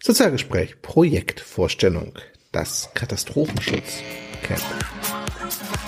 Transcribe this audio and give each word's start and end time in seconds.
Sozialgespräch, 0.00 0.80
Projektvorstellung, 0.80 2.12
das 2.52 2.88
Katastrophenschutz 2.94 4.00
Camp. 4.42 4.62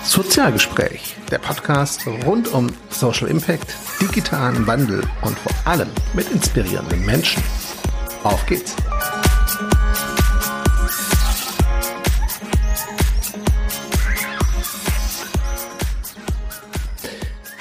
Sozialgespräch, 0.03 1.15
der 1.31 1.39
Podcast 1.39 2.05
rund 2.25 2.49
um 2.53 2.67
Social 2.89 3.29
Impact, 3.29 3.73
digitalen 4.01 4.67
Wandel 4.67 5.01
und 5.21 5.39
vor 5.39 5.53
allem 5.63 5.89
mit 6.13 6.29
inspirierenden 6.29 7.05
Menschen. 7.05 7.41
Auf 8.23 8.45
geht's! 8.47 8.75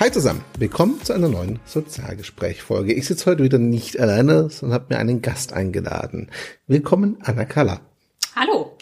Hi 0.00 0.10
zusammen, 0.10 0.42
willkommen 0.56 1.04
zu 1.04 1.12
einer 1.12 1.28
neuen 1.28 1.60
Sozialgespräch-Folge. 1.66 2.94
Ich 2.94 3.06
sitze 3.06 3.26
heute 3.26 3.42
wieder 3.42 3.58
nicht 3.58 4.00
alleine, 4.00 4.48
sondern 4.48 4.80
habe 4.80 4.94
mir 4.94 4.98
einen 4.98 5.20
Gast 5.20 5.52
eingeladen. 5.52 6.30
Willkommen, 6.66 7.18
Anna 7.20 7.44
Kalla. 7.44 7.82
Hallo. 8.34 8.78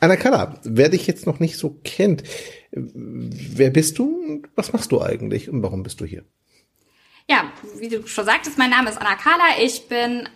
Anna 0.00 0.16
Kalla, 0.16 0.58
wer 0.64 0.88
dich 0.88 1.06
jetzt 1.06 1.26
noch 1.26 1.38
nicht 1.38 1.58
so 1.58 1.78
kennt, 1.84 2.22
wer 2.70 3.68
bist 3.68 3.98
du 3.98 4.24
und 4.26 4.48
was 4.54 4.72
machst 4.72 4.90
du 4.90 5.02
eigentlich 5.02 5.50
und 5.50 5.62
warum 5.62 5.82
bist 5.82 6.00
du 6.00 6.06
hier? 6.06 6.24
Ja, 7.28 7.52
wie 7.78 7.90
du 7.90 8.06
schon 8.06 8.24
sagtest, 8.24 8.56
mein 8.56 8.70
Name 8.70 8.88
ist 8.88 8.96
Anna 8.96 9.16
Kalla. 9.16 9.60
Ich 9.60 9.86
bin 9.86 10.30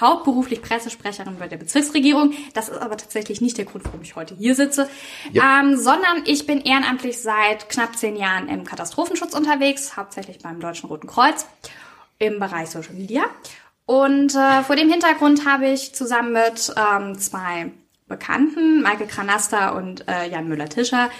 hauptberuflich 0.00 0.62
Pressesprecherin 0.62 1.36
bei 1.38 1.48
der 1.48 1.56
Bezirksregierung. 1.56 2.32
Das 2.54 2.68
ist 2.68 2.78
aber 2.78 2.96
tatsächlich 2.96 3.40
nicht 3.40 3.58
der 3.58 3.64
Grund, 3.64 3.84
warum 3.84 4.02
ich 4.02 4.16
heute 4.16 4.34
hier 4.34 4.54
sitze, 4.54 4.88
ja. 5.32 5.60
ähm, 5.60 5.76
sondern 5.76 6.22
ich 6.24 6.46
bin 6.46 6.60
ehrenamtlich 6.60 7.20
seit 7.20 7.68
knapp 7.68 7.96
zehn 7.96 8.16
Jahren 8.16 8.48
im 8.48 8.64
Katastrophenschutz 8.64 9.34
unterwegs, 9.34 9.96
hauptsächlich 9.96 10.38
beim 10.38 10.60
Deutschen 10.60 10.88
Roten 10.88 11.06
Kreuz 11.06 11.46
im 12.18 12.38
Bereich 12.38 12.70
Social 12.70 12.94
Media. 12.94 13.24
Und 13.86 14.34
äh, 14.34 14.62
vor 14.62 14.76
dem 14.76 14.90
Hintergrund 14.90 15.46
habe 15.46 15.68
ich 15.68 15.94
zusammen 15.94 16.32
mit 16.32 16.74
ähm, 16.76 17.18
zwei 17.18 17.70
Bekannten, 18.06 18.82
Michael 18.82 19.06
Kranasta 19.06 19.70
und 19.70 20.06
äh, 20.08 20.28
Jan 20.30 20.48
Müller-Tischer, 20.48 21.10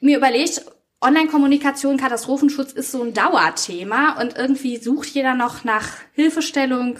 mir 0.00 0.18
überlegt, 0.18 0.62
Online-Kommunikation, 1.00 1.98
Katastrophenschutz 1.98 2.72
ist 2.72 2.90
so 2.90 3.02
ein 3.02 3.14
Dauerthema 3.14 4.20
und 4.20 4.36
irgendwie 4.36 4.76
sucht 4.78 5.08
jeder 5.08 5.34
noch 5.34 5.64
nach 5.64 5.88
Hilfestellung, 6.12 6.98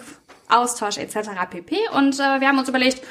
Austausch 0.48 0.98
etc. 0.98 1.30
pp. 1.50 1.76
Und 1.94 2.14
äh, 2.14 2.40
wir 2.40 2.48
haben 2.48 2.58
uns 2.58 2.68
überlegt, 2.68 3.02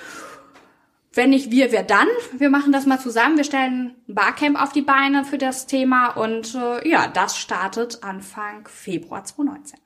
wenn 1.13 1.29
nicht 1.29 1.49
wir, 1.49 1.71
wer 1.71 1.83
dann? 1.83 2.07
Wir 2.37 2.49
machen 2.49 2.73
das 2.73 2.85
mal 2.85 2.99
zusammen. 2.99 3.37
Wir 3.37 3.45
stellen 3.45 3.95
ein 4.07 4.13
Barcamp 4.13 4.61
auf 4.61 4.73
die 4.73 4.81
Beine 4.81 5.23
für 5.23 5.37
das 5.37 5.65
Thema 5.65 6.09
und 6.09 6.55
äh, 6.55 6.87
ja, 6.87 7.07
das 7.07 7.37
startet 7.37 8.03
Anfang 8.03 8.67
Februar 8.67 9.23
2019. 9.23 9.84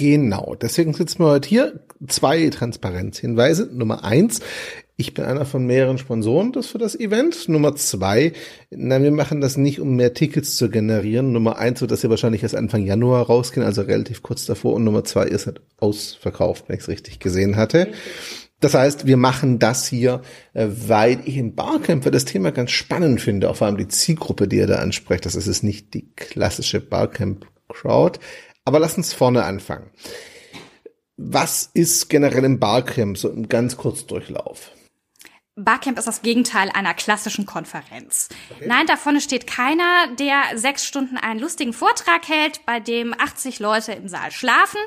Genau, 0.00 0.54
deswegen 0.58 0.94
sitzen 0.94 1.18
wir 1.18 1.26
heute 1.26 1.46
hier. 1.46 1.80
Zwei 2.08 2.48
Transparenzhinweise. 2.48 3.68
Nummer 3.70 4.02
eins, 4.02 4.40
ich 4.96 5.12
bin 5.12 5.26
einer 5.26 5.44
von 5.44 5.66
mehreren 5.66 5.98
Sponsoren 5.98 6.52
das 6.52 6.68
für 6.68 6.78
das 6.78 6.98
Event. 6.98 7.50
Nummer 7.50 7.76
zwei, 7.76 8.32
nein, 8.70 9.02
wir 9.02 9.10
machen 9.10 9.42
das 9.42 9.58
nicht, 9.58 9.78
um 9.78 9.96
mehr 9.96 10.14
Tickets 10.14 10.56
zu 10.56 10.70
generieren. 10.70 11.32
Nummer 11.32 11.58
eins 11.58 11.82
wird 11.82 11.90
das 11.90 12.02
ja 12.02 12.08
wahrscheinlich 12.08 12.42
erst 12.42 12.54
Anfang 12.54 12.86
Januar 12.86 13.26
rausgehen, 13.26 13.66
also 13.66 13.82
relativ 13.82 14.22
kurz 14.22 14.46
davor. 14.46 14.72
Und 14.72 14.84
Nummer 14.84 15.04
zwei 15.04 15.26
ist 15.26 15.44
halt 15.44 15.60
ausverkauft, 15.80 16.64
wenn 16.68 16.76
ich 16.76 16.82
es 16.84 16.88
richtig 16.88 17.18
gesehen 17.18 17.56
hatte. 17.56 17.88
Das 18.60 18.72
heißt, 18.72 19.04
wir 19.06 19.18
machen 19.18 19.58
das 19.58 19.86
hier, 19.86 20.22
äh, 20.54 20.66
weil 20.66 21.20
ich 21.26 21.36
im 21.36 21.54
Barcamp 21.54 22.04
für 22.04 22.10
das 22.10 22.24
Thema 22.24 22.52
ganz 22.52 22.70
spannend 22.70 23.20
finde, 23.20 23.50
auch 23.50 23.56
vor 23.56 23.66
allem 23.66 23.76
die 23.76 23.88
Zielgruppe, 23.88 24.48
die 24.48 24.56
ihr 24.56 24.66
da 24.66 24.76
ansprecht. 24.76 25.26
Das 25.26 25.34
ist 25.34 25.46
es 25.46 25.62
nicht 25.62 25.92
die 25.92 26.08
klassische 26.16 26.80
Barcamp-Crowd. 26.80 28.18
Aber 28.64 28.78
lass 28.78 28.96
uns 28.96 29.12
vorne 29.12 29.44
anfangen. 29.44 29.90
Was 31.16 31.70
ist 31.74 32.08
generell 32.08 32.44
im 32.44 32.58
Barcamp 32.58 33.18
so 33.18 33.28
im 33.28 33.48
ganz 33.48 33.76
Kurzdurchlauf? 33.76 34.70
Barcamp 35.56 35.98
ist 35.98 36.06
das 36.06 36.22
Gegenteil 36.22 36.70
einer 36.70 36.94
klassischen 36.94 37.44
Konferenz. 37.44 38.28
Okay. 38.50 38.64
Nein, 38.66 38.86
da 38.86 38.96
vorne 38.96 39.20
steht 39.20 39.46
keiner, 39.46 40.06
der 40.18 40.56
sechs 40.56 40.86
Stunden 40.86 41.18
einen 41.18 41.40
lustigen 41.40 41.72
Vortrag 41.72 42.26
hält, 42.28 42.64
bei 42.64 42.80
dem 42.80 43.14
80 43.18 43.58
Leute 43.58 43.92
im 43.92 44.08
Saal 44.08 44.30
schlafen. 44.30 44.80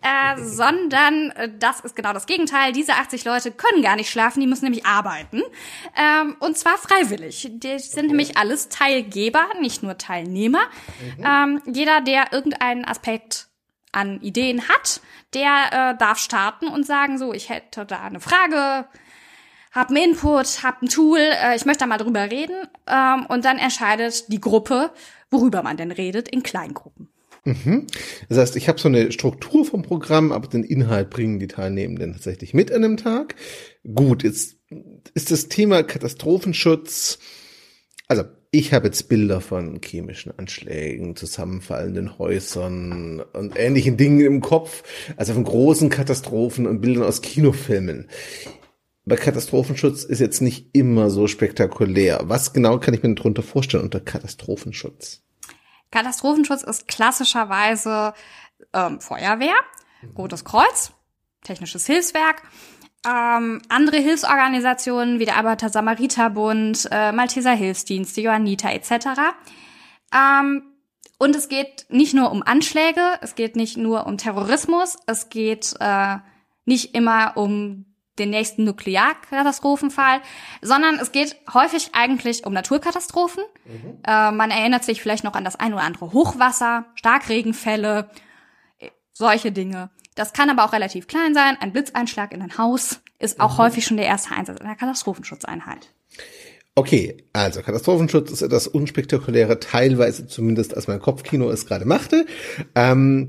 Äh, 0.00 0.40
sondern 0.42 1.30
äh, 1.30 1.50
das 1.58 1.80
ist 1.80 1.96
genau 1.96 2.12
das 2.12 2.26
Gegenteil. 2.26 2.72
Diese 2.72 2.92
80 2.92 3.24
Leute 3.24 3.50
können 3.50 3.82
gar 3.82 3.96
nicht 3.96 4.10
schlafen, 4.10 4.40
die 4.40 4.46
müssen 4.46 4.64
nämlich 4.64 4.86
arbeiten. 4.86 5.42
Ähm, 5.96 6.36
und 6.38 6.56
zwar 6.56 6.78
freiwillig. 6.78 7.48
Die 7.50 7.78
sind 7.78 7.98
okay. 7.98 8.06
nämlich 8.06 8.36
alles 8.36 8.68
Teilgeber, 8.68 9.46
nicht 9.60 9.82
nur 9.82 9.98
Teilnehmer. 9.98 10.62
Mhm. 11.18 11.24
Ähm, 11.24 11.62
jeder, 11.66 12.00
der 12.00 12.32
irgendeinen 12.32 12.84
Aspekt 12.84 13.48
an 13.90 14.20
Ideen 14.20 14.68
hat, 14.68 15.00
der 15.34 15.66
äh, 15.72 15.98
darf 15.98 16.18
starten 16.18 16.68
und 16.68 16.86
sagen, 16.86 17.18
so, 17.18 17.32
ich 17.32 17.48
hätte 17.48 17.84
da 17.84 18.02
eine 18.02 18.20
Frage, 18.20 18.86
hab 19.72 19.88
einen 19.88 20.10
Input, 20.10 20.62
hab 20.62 20.82
ein 20.82 20.88
Tool, 20.88 21.18
äh, 21.18 21.56
ich 21.56 21.64
möchte 21.64 21.80
da 21.80 21.86
mal 21.86 21.98
drüber 21.98 22.30
reden. 22.30 22.68
Ähm, 22.86 23.26
und 23.26 23.44
dann 23.44 23.58
entscheidet 23.58 24.30
die 24.32 24.40
Gruppe, 24.40 24.92
worüber 25.30 25.62
man 25.62 25.76
denn 25.76 25.90
redet, 25.90 26.28
in 26.28 26.42
Kleingruppen. 26.42 27.08
Mhm. 27.48 27.86
Das 28.28 28.38
heißt, 28.38 28.56
ich 28.56 28.68
habe 28.68 28.78
so 28.78 28.88
eine 28.88 29.10
Struktur 29.10 29.64
vom 29.64 29.82
Programm, 29.82 30.32
aber 30.32 30.48
den 30.48 30.64
Inhalt 30.64 31.08
bringen 31.08 31.38
die 31.38 31.46
Teilnehmenden 31.46 32.12
tatsächlich 32.12 32.52
mit 32.52 32.70
an 32.70 32.82
dem 32.82 32.98
Tag. 32.98 33.36
Gut, 33.94 34.22
jetzt 34.22 34.56
ist 35.14 35.30
das 35.30 35.48
Thema 35.48 35.82
Katastrophenschutz, 35.82 37.18
also 38.06 38.24
ich 38.50 38.72
habe 38.72 38.86
jetzt 38.86 39.08
Bilder 39.08 39.40
von 39.40 39.80
chemischen 39.82 40.32
Anschlägen, 40.38 41.16
zusammenfallenden 41.16 42.18
Häusern 42.18 43.22
und 43.32 43.58
ähnlichen 43.58 43.96
Dingen 43.96 44.20
im 44.20 44.40
Kopf, 44.40 44.82
also 45.16 45.32
von 45.32 45.44
großen 45.44 45.88
Katastrophen 45.88 46.66
und 46.66 46.80
Bildern 46.80 47.04
aus 47.04 47.22
Kinofilmen 47.22 48.08
bei 49.08 49.16
Katastrophenschutz 49.16 50.04
ist 50.04 50.20
jetzt 50.20 50.42
nicht 50.42 50.68
immer 50.74 51.08
so 51.08 51.26
spektakulär. 51.26 52.20
Was 52.24 52.52
genau 52.52 52.78
kann 52.78 52.92
ich 52.92 53.02
mir 53.02 53.14
darunter 53.14 53.42
vorstellen 53.42 53.84
unter 53.84 54.00
Katastrophenschutz? 54.00 55.22
Katastrophenschutz 55.90 56.62
ist 56.62 56.88
klassischerweise 56.88 58.14
ähm, 58.72 59.00
Feuerwehr, 59.00 59.54
mhm. 60.02 60.16
Rotes 60.16 60.44
Kreuz, 60.44 60.92
Technisches 61.42 61.86
Hilfswerk, 61.86 62.42
ähm, 63.06 63.62
andere 63.68 63.98
Hilfsorganisationen 63.98 65.18
wie 65.18 65.24
der 65.24 65.36
Arbeiter-Samariter-Bund, 65.36 66.88
äh, 66.90 67.12
Malteser 67.12 67.52
Hilfsdienst, 67.52 68.16
die 68.16 68.22
Johanniter 68.22 68.72
etc. 68.72 69.06
Ähm, 70.14 70.62
und 71.18 71.34
es 71.34 71.48
geht 71.48 71.86
nicht 71.88 72.14
nur 72.14 72.30
um 72.30 72.42
Anschläge, 72.42 73.18
es 73.22 73.34
geht 73.34 73.56
nicht 73.56 73.76
nur 73.76 74.06
um 74.06 74.18
Terrorismus, 74.18 74.96
es 75.06 75.28
geht 75.28 75.74
äh, 75.80 76.16
nicht 76.64 76.94
immer 76.94 77.36
um 77.36 77.86
den 78.18 78.30
nächsten 78.30 78.64
Nuklearkatastrophenfall, 78.64 80.20
sondern 80.62 80.96
es 80.96 81.12
geht 81.12 81.36
häufig 81.52 81.90
eigentlich 81.92 82.46
um 82.46 82.52
Naturkatastrophen. 82.52 83.44
Mhm. 83.64 83.98
Äh, 84.06 84.30
man 84.32 84.50
erinnert 84.50 84.84
sich 84.84 85.02
vielleicht 85.02 85.24
noch 85.24 85.34
an 85.34 85.44
das 85.44 85.56
ein 85.56 85.72
oder 85.72 85.82
andere 85.82 86.12
Hochwasser, 86.12 86.86
Starkregenfälle, 86.94 88.10
solche 89.12 89.52
Dinge. 89.52 89.90
Das 90.14 90.32
kann 90.32 90.50
aber 90.50 90.64
auch 90.64 90.72
relativ 90.72 91.06
klein 91.06 91.34
sein. 91.34 91.56
Ein 91.60 91.72
Blitzeinschlag 91.72 92.32
in 92.32 92.42
ein 92.42 92.58
Haus 92.58 93.00
ist 93.18 93.40
auch 93.40 93.54
mhm. 93.54 93.58
häufig 93.58 93.84
schon 93.84 93.96
der 93.96 94.06
erste 94.06 94.34
Einsatz 94.34 94.60
einer 94.60 94.76
Katastrophenschutzeinheit. 94.76 95.88
Okay, 96.74 97.24
also 97.32 97.60
Katastrophenschutz 97.60 98.30
ist 98.30 98.42
etwas 98.42 98.68
unspektakuläre, 98.68 99.58
teilweise 99.58 100.28
zumindest 100.28 100.76
als 100.76 100.86
mein 100.86 101.00
Kopfkino 101.00 101.50
es 101.50 101.66
gerade 101.66 101.84
machte. 101.84 102.24
Ähm, 102.76 103.28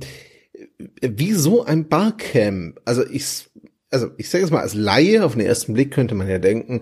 wieso 1.02 1.66
ein 1.66 1.90
Barcamp? 1.90 2.80
Also 2.86 3.04
ich 3.04 3.50
also 3.90 4.12
ich 4.18 4.30
sage 4.30 4.44
es 4.44 4.52
mal 4.52 4.62
als 4.62 4.74
Laie, 4.74 5.24
auf 5.24 5.34
den 5.34 5.42
ersten 5.42 5.74
Blick 5.74 5.92
könnte 5.92 6.16
man 6.16 6.30
ja 6.30 6.40
denken, 6.40 6.82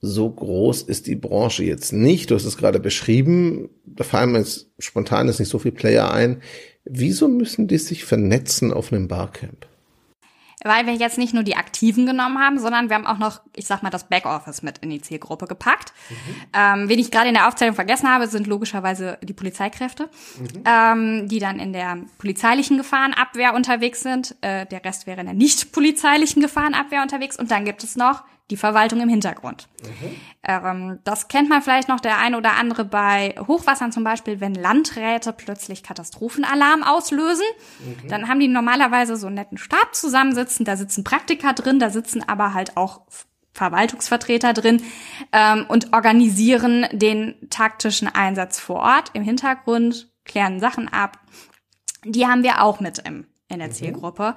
so 0.00 0.30
groß 0.30 0.82
ist 0.82 1.06
die 1.06 1.16
Branche 1.16 1.64
jetzt 1.64 1.92
nicht. 1.92 2.30
Du 2.30 2.34
hast 2.34 2.44
es 2.44 2.56
gerade 2.56 2.80
beschrieben, 2.80 3.70
da 3.84 4.04
fallen 4.04 4.32
mir 4.32 4.38
jetzt 4.38 4.70
spontan 4.78 5.28
ist 5.28 5.38
nicht 5.38 5.48
so 5.48 5.58
viel 5.58 5.72
Player 5.72 6.12
ein. 6.12 6.42
Wieso 6.84 7.28
müssen 7.28 7.66
die 7.66 7.78
sich 7.78 8.04
vernetzen 8.04 8.72
auf 8.72 8.92
einem 8.92 9.08
Barcamp? 9.08 9.66
Weil 10.64 10.86
wir 10.86 10.94
jetzt 10.94 11.18
nicht 11.18 11.34
nur 11.34 11.42
die 11.42 11.56
Aktiven 11.56 12.06
genommen 12.06 12.38
haben, 12.38 12.58
sondern 12.58 12.88
wir 12.88 12.96
haben 12.96 13.06
auch 13.06 13.18
noch, 13.18 13.40
ich 13.54 13.66
sag 13.66 13.82
mal, 13.82 13.90
das 13.90 14.08
Backoffice 14.08 14.62
mit 14.62 14.78
in 14.78 14.90
die 14.90 15.00
Zielgruppe 15.00 15.46
gepackt. 15.46 15.92
Mhm. 16.08 16.14
Ähm, 16.54 16.88
wen 16.88 16.98
ich 16.98 17.10
gerade 17.10 17.28
in 17.28 17.34
der 17.34 17.46
Aufzählung 17.46 17.74
vergessen 17.74 18.08
habe, 18.08 18.26
sind 18.26 18.46
logischerweise 18.46 19.18
die 19.22 19.34
Polizeikräfte, 19.34 20.08
mhm. 20.38 20.64
ähm, 20.64 21.28
die 21.28 21.38
dann 21.38 21.58
in 21.58 21.72
der 21.72 21.98
polizeilichen 22.18 22.78
Gefahrenabwehr 22.78 23.54
unterwegs 23.54 24.00
sind. 24.00 24.34
Äh, 24.40 24.66
der 24.66 24.84
Rest 24.84 25.06
wäre 25.06 25.20
in 25.20 25.26
der 25.26 25.34
nicht 25.34 25.72
polizeilichen 25.72 26.40
Gefahrenabwehr 26.40 27.02
unterwegs. 27.02 27.38
Und 27.38 27.50
dann 27.50 27.64
gibt 27.64 27.84
es 27.84 27.96
noch 27.96 28.22
die 28.50 28.56
Verwaltung 28.56 29.00
im 29.00 29.08
Hintergrund. 29.08 29.68
Mhm. 29.82 30.16
Ähm, 30.44 30.98
das 31.04 31.28
kennt 31.28 31.48
man 31.48 31.62
vielleicht 31.62 31.88
noch 31.88 32.00
der 32.00 32.18
eine 32.18 32.36
oder 32.36 32.52
andere 32.52 32.84
bei 32.84 33.34
Hochwassern 33.46 33.90
zum 33.90 34.04
Beispiel, 34.04 34.40
wenn 34.40 34.54
Landräte 34.54 35.32
plötzlich 35.32 35.82
Katastrophenalarm 35.82 36.82
auslösen. 36.82 37.46
Mhm. 37.80 38.08
Dann 38.08 38.28
haben 38.28 38.40
die 38.40 38.48
normalerweise 38.48 39.16
so 39.16 39.26
einen 39.26 39.36
netten 39.36 39.58
Stab 39.58 39.94
zusammensitzen, 39.94 40.64
da 40.64 40.76
sitzen 40.76 41.02
Praktiker 41.02 41.54
drin, 41.54 41.80
da 41.80 41.90
sitzen 41.90 42.26
aber 42.26 42.54
halt 42.54 42.76
auch 42.76 43.02
Verwaltungsvertreter 43.52 44.52
drin 44.52 44.82
ähm, 45.32 45.64
und 45.68 45.92
organisieren 45.92 46.86
den 46.92 47.34
taktischen 47.50 48.06
Einsatz 48.06 48.60
vor 48.60 48.76
Ort 48.76 49.10
im 49.14 49.22
Hintergrund, 49.22 50.12
klären 50.24 50.60
Sachen 50.60 50.92
ab. 50.92 51.18
Die 52.04 52.26
haben 52.26 52.42
wir 52.42 52.62
auch 52.62 52.80
mit 52.80 52.98
im 53.00 53.26
in 53.48 53.58
der 53.60 53.68
mhm. 53.68 53.72
Zielgruppe, 53.72 54.34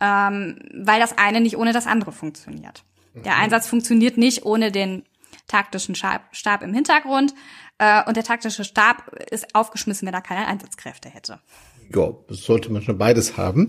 ähm, 0.00 0.58
weil 0.72 1.00
das 1.00 1.18
eine 1.18 1.40
nicht 1.40 1.56
ohne 1.56 1.72
das 1.72 1.86
andere 1.86 2.12
funktioniert. 2.12 2.84
Mhm. 3.14 3.22
Der 3.22 3.38
Einsatz 3.38 3.66
funktioniert 3.66 4.16
nicht 4.16 4.44
ohne 4.44 4.72
den 4.72 5.04
taktischen 5.46 5.94
Stab, 5.94 6.62
im 6.62 6.74
Hintergrund 6.74 7.34
äh, 7.78 8.02
und 8.06 8.16
der 8.16 8.24
taktische 8.24 8.64
Stab 8.64 9.12
ist 9.30 9.54
aufgeschmissen, 9.54 10.06
wenn 10.06 10.14
er 10.14 10.22
keine 10.22 10.46
Einsatzkräfte 10.46 11.08
hätte. 11.08 11.40
Ja, 11.94 12.14
sollte 12.28 12.72
man 12.72 12.82
schon 12.82 12.98
beides 12.98 13.36
haben. 13.36 13.68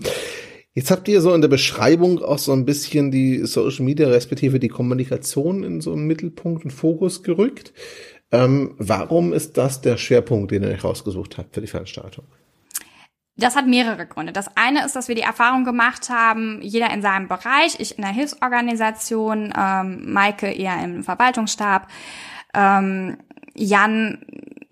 Jetzt 0.72 0.90
habt 0.90 1.06
ihr 1.08 1.20
so 1.20 1.32
in 1.34 1.40
der 1.40 1.48
Beschreibung 1.48 2.22
auch 2.22 2.38
so 2.38 2.52
ein 2.52 2.64
bisschen 2.64 3.10
die 3.10 3.44
Social 3.46 3.84
Media 3.84 4.08
respektive 4.08 4.58
die 4.58 4.68
Kommunikation 4.68 5.62
in 5.62 5.80
so 5.80 5.92
einen 5.92 6.06
Mittelpunkt 6.06 6.64
und 6.64 6.72
Fokus 6.72 7.22
gerückt. 7.22 7.72
Ähm, 8.32 8.74
warum 8.78 9.32
ist 9.32 9.56
das 9.56 9.82
der 9.82 9.96
Schwerpunkt, 9.96 10.50
den 10.50 10.64
ihr 10.64 10.70
euch 10.70 10.82
rausgesucht 10.82 11.38
habt 11.38 11.54
für 11.54 11.60
die 11.60 11.68
Veranstaltung? 11.68 12.26
Das 13.36 13.56
hat 13.56 13.66
mehrere 13.66 14.06
Gründe. 14.06 14.32
Das 14.32 14.56
eine 14.56 14.84
ist, 14.84 14.94
dass 14.94 15.08
wir 15.08 15.14
die 15.14 15.22
Erfahrung 15.22 15.64
gemacht 15.64 16.08
haben, 16.08 16.60
jeder 16.62 16.90
in 16.90 17.02
seinem 17.02 17.26
Bereich, 17.26 17.80
ich 17.80 17.96
in 17.98 18.02
der 18.02 18.12
Hilfsorganisation, 18.12 19.52
ähm, 19.56 20.12
Maike 20.12 20.52
eher 20.52 20.82
im 20.82 21.02
Verwaltungsstab, 21.02 21.88
ähm, 22.54 23.18
Jan 23.54 24.24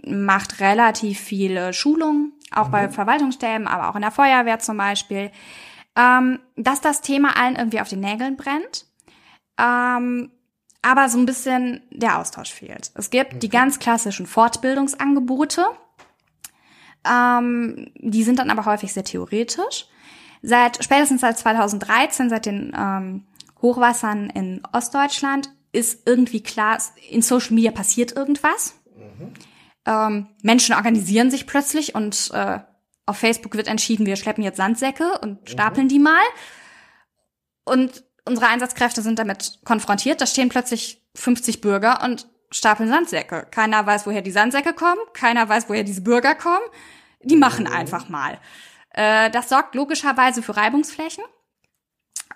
macht 0.04 0.60
relativ 0.60 1.18
viele 1.18 1.72
Schulungen, 1.72 2.32
auch 2.52 2.68
mhm. 2.68 2.72
bei 2.72 2.88
Verwaltungsstäben, 2.88 3.66
aber 3.66 3.90
auch 3.90 3.96
in 3.96 4.02
der 4.02 4.10
Feuerwehr 4.10 4.60
zum 4.60 4.76
Beispiel 4.76 5.30
ähm, 5.96 6.38
dass 6.56 6.80
das 6.80 7.00
Thema 7.00 7.36
allen 7.36 7.56
irgendwie 7.56 7.80
auf 7.80 7.88
den 7.88 8.00
Nägeln 8.00 8.36
brennt, 8.36 8.86
ähm, 9.58 10.30
aber 10.80 11.08
so 11.08 11.18
ein 11.18 11.26
bisschen 11.26 11.82
der 11.90 12.18
Austausch 12.18 12.52
fehlt. 12.52 12.90
Es 12.94 13.10
gibt 13.10 13.34
mhm. 13.34 13.38
die 13.40 13.48
ganz 13.48 13.78
klassischen 13.78 14.26
Fortbildungsangebote, 14.26 15.64
ähm, 17.08 17.90
die 17.96 18.22
sind 18.22 18.38
dann 18.38 18.50
aber 18.50 18.64
häufig 18.64 18.92
sehr 18.92 19.04
theoretisch. 19.04 19.86
Seit 20.42 20.82
spätestens 20.82 21.20
seit 21.20 21.38
2013, 21.38 22.28
seit 22.28 22.46
den 22.46 22.72
ähm, 22.76 23.26
Hochwassern 23.60 24.30
in 24.30 24.62
Ostdeutschland, 24.72 25.50
ist 25.72 26.02
irgendwie 26.06 26.42
klar, 26.42 26.78
in 27.10 27.22
Social 27.22 27.54
Media 27.54 27.70
passiert 27.70 28.12
irgendwas. 28.12 28.74
Mhm. 28.96 29.34
Ähm, 29.86 30.26
Menschen 30.42 30.74
organisieren 30.74 31.30
sich 31.30 31.46
plötzlich 31.46 31.94
und 31.94 32.30
äh, 32.32 32.58
auf 33.06 33.18
Facebook 33.18 33.54
wird 33.56 33.68
entschieden, 33.68 34.06
wir 34.06 34.16
schleppen 34.16 34.44
jetzt 34.44 34.56
Sandsäcke 34.56 35.18
und 35.20 35.48
stapeln 35.48 35.86
mhm. 35.86 35.88
die 35.88 35.98
mal. 35.98 36.22
Und 37.64 38.04
unsere 38.24 38.48
Einsatzkräfte 38.48 39.02
sind 39.02 39.18
damit 39.18 39.60
konfrontiert. 39.64 40.20
Da 40.20 40.26
stehen 40.26 40.48
plötzlich 40.48 41.02
50 41.14 41.60
Bürger 41.60 42.02
und 42.04 42.28
stapeln 42.52 42.88
Sandsäcke. 42.88 43.46
Keiner 43.50 43.84
weiß, 43.84 44.06
woher 44.06 44.22
die 44.22 44.30
Sandsäcke 44.30 44.72
kommen. 44.72 45.00
Keiner 45.12 45.48
weiß, 45.48 45.68
woher 45.68 45.84
diese 45.84 46.02
Bürger 46.02 46.34
kommen. 46.34 46.64
Die 47.22 47.36
machen 47.36 47.64
mhm. 47.64 47.72
einfach 47.72 48.08
mal. 48.08 48.38
Äh, 48.90 49.30
das 49.30 49.48
sorgt 49.48 49.74
logischerweise 49.74 50.42
für 50.42 50.56
Reibungsflächen. 50.56 51.24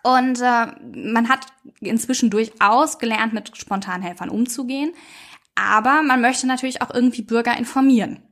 Und 0.02 0.40
äh, 0.40 0.66
man 0.94 1.28
hat 1.28 1.46
inzwischen 1.80 2.30
durchaus 2.30 2.98
gelernt, 2.98 3.32
mit 3.32 3.56
Spontanhelfern 3.56 4.30
umzugehen. 4.30 4.92
Aber 5.54 6.02
man 6.02 6.20
möchte 6.20 6.46
natürlich 6.46 6.82
auch 6.82 6.92
irgendwie 6.92 7.22
Bürger 7.22 7.56
informieren. 7.56 8.22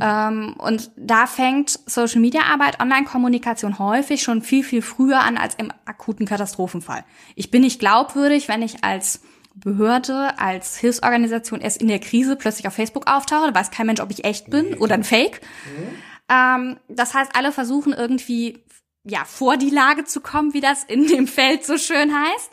Ähm, 0.00 0.54
und 0.58 0.90
da 0.96 1.26
fängt 1.26 1.78
Social 1.86 2.20
Media 2.20 2.42
Arbeit, 2.42 2.80
Online-Kommunikation 2.80 3.78
häufig 3.78 4.22
schon 4.22 4.42
viel, 4.42 4.64
viel 4.64 4.82
früher 4.82 5.20
an 5.20 5.36
als 5.36 5.54
im 5.56 5.72
akuten 5.84 6.26
Katastrophenfall. 6.26 7.04
Ich 7.34 7.50
bin 7.50 7.62
nicht 7.62 7.78
glaubwürdig, 7.78 8.48
wenn 8.48 8.62
ich 8.62 8.84
als 8.84 9.22
Behörde, 9.54 10.38
als 10.38 10.76
Hilfsorganisation 10.76 11.60
erst 11.60 11.80
in 11.80 11.88
der 11.88 11.98
Krise 11.98 12.36
plötzlich 12.36 12.66
auf 12.66 12.74
Facebook 12.74 13.10
auftauche, 13.10 13.54
weiß 13.54 13.70
kein 13.70 13.86
Mensch, 13.86 14.00
ob 14.00 14.10
ich 14.10 14.24
echt 14.24 14.50
bin 14.50 14.74
oder 14.74 14.94
ein 14.94 15.04
Fake. 15.04 15.40
Mhm. 15.76 15.88
Ähm, 16.28 16.76
das 16.88 17.14
heißt, 17.14 17.32
alle 17.36 17.52
versuchen 17.52 17.92
irgendwie 17.92 18.64
ja 19.04 19.24
vor 19.24 19.56
die 19.56 19.70
Lage 19.70 20.04
zu 20.04 20.20
kommen, 20.20 20.54
wie 20.54 20.60
das 20.60 20.84
in 20.84 21.06
dem 21.06 21.26
Feld 21.26 21.64
so 21.64 21.76
schön 21.76 22.12
heißt. 22.14 22.50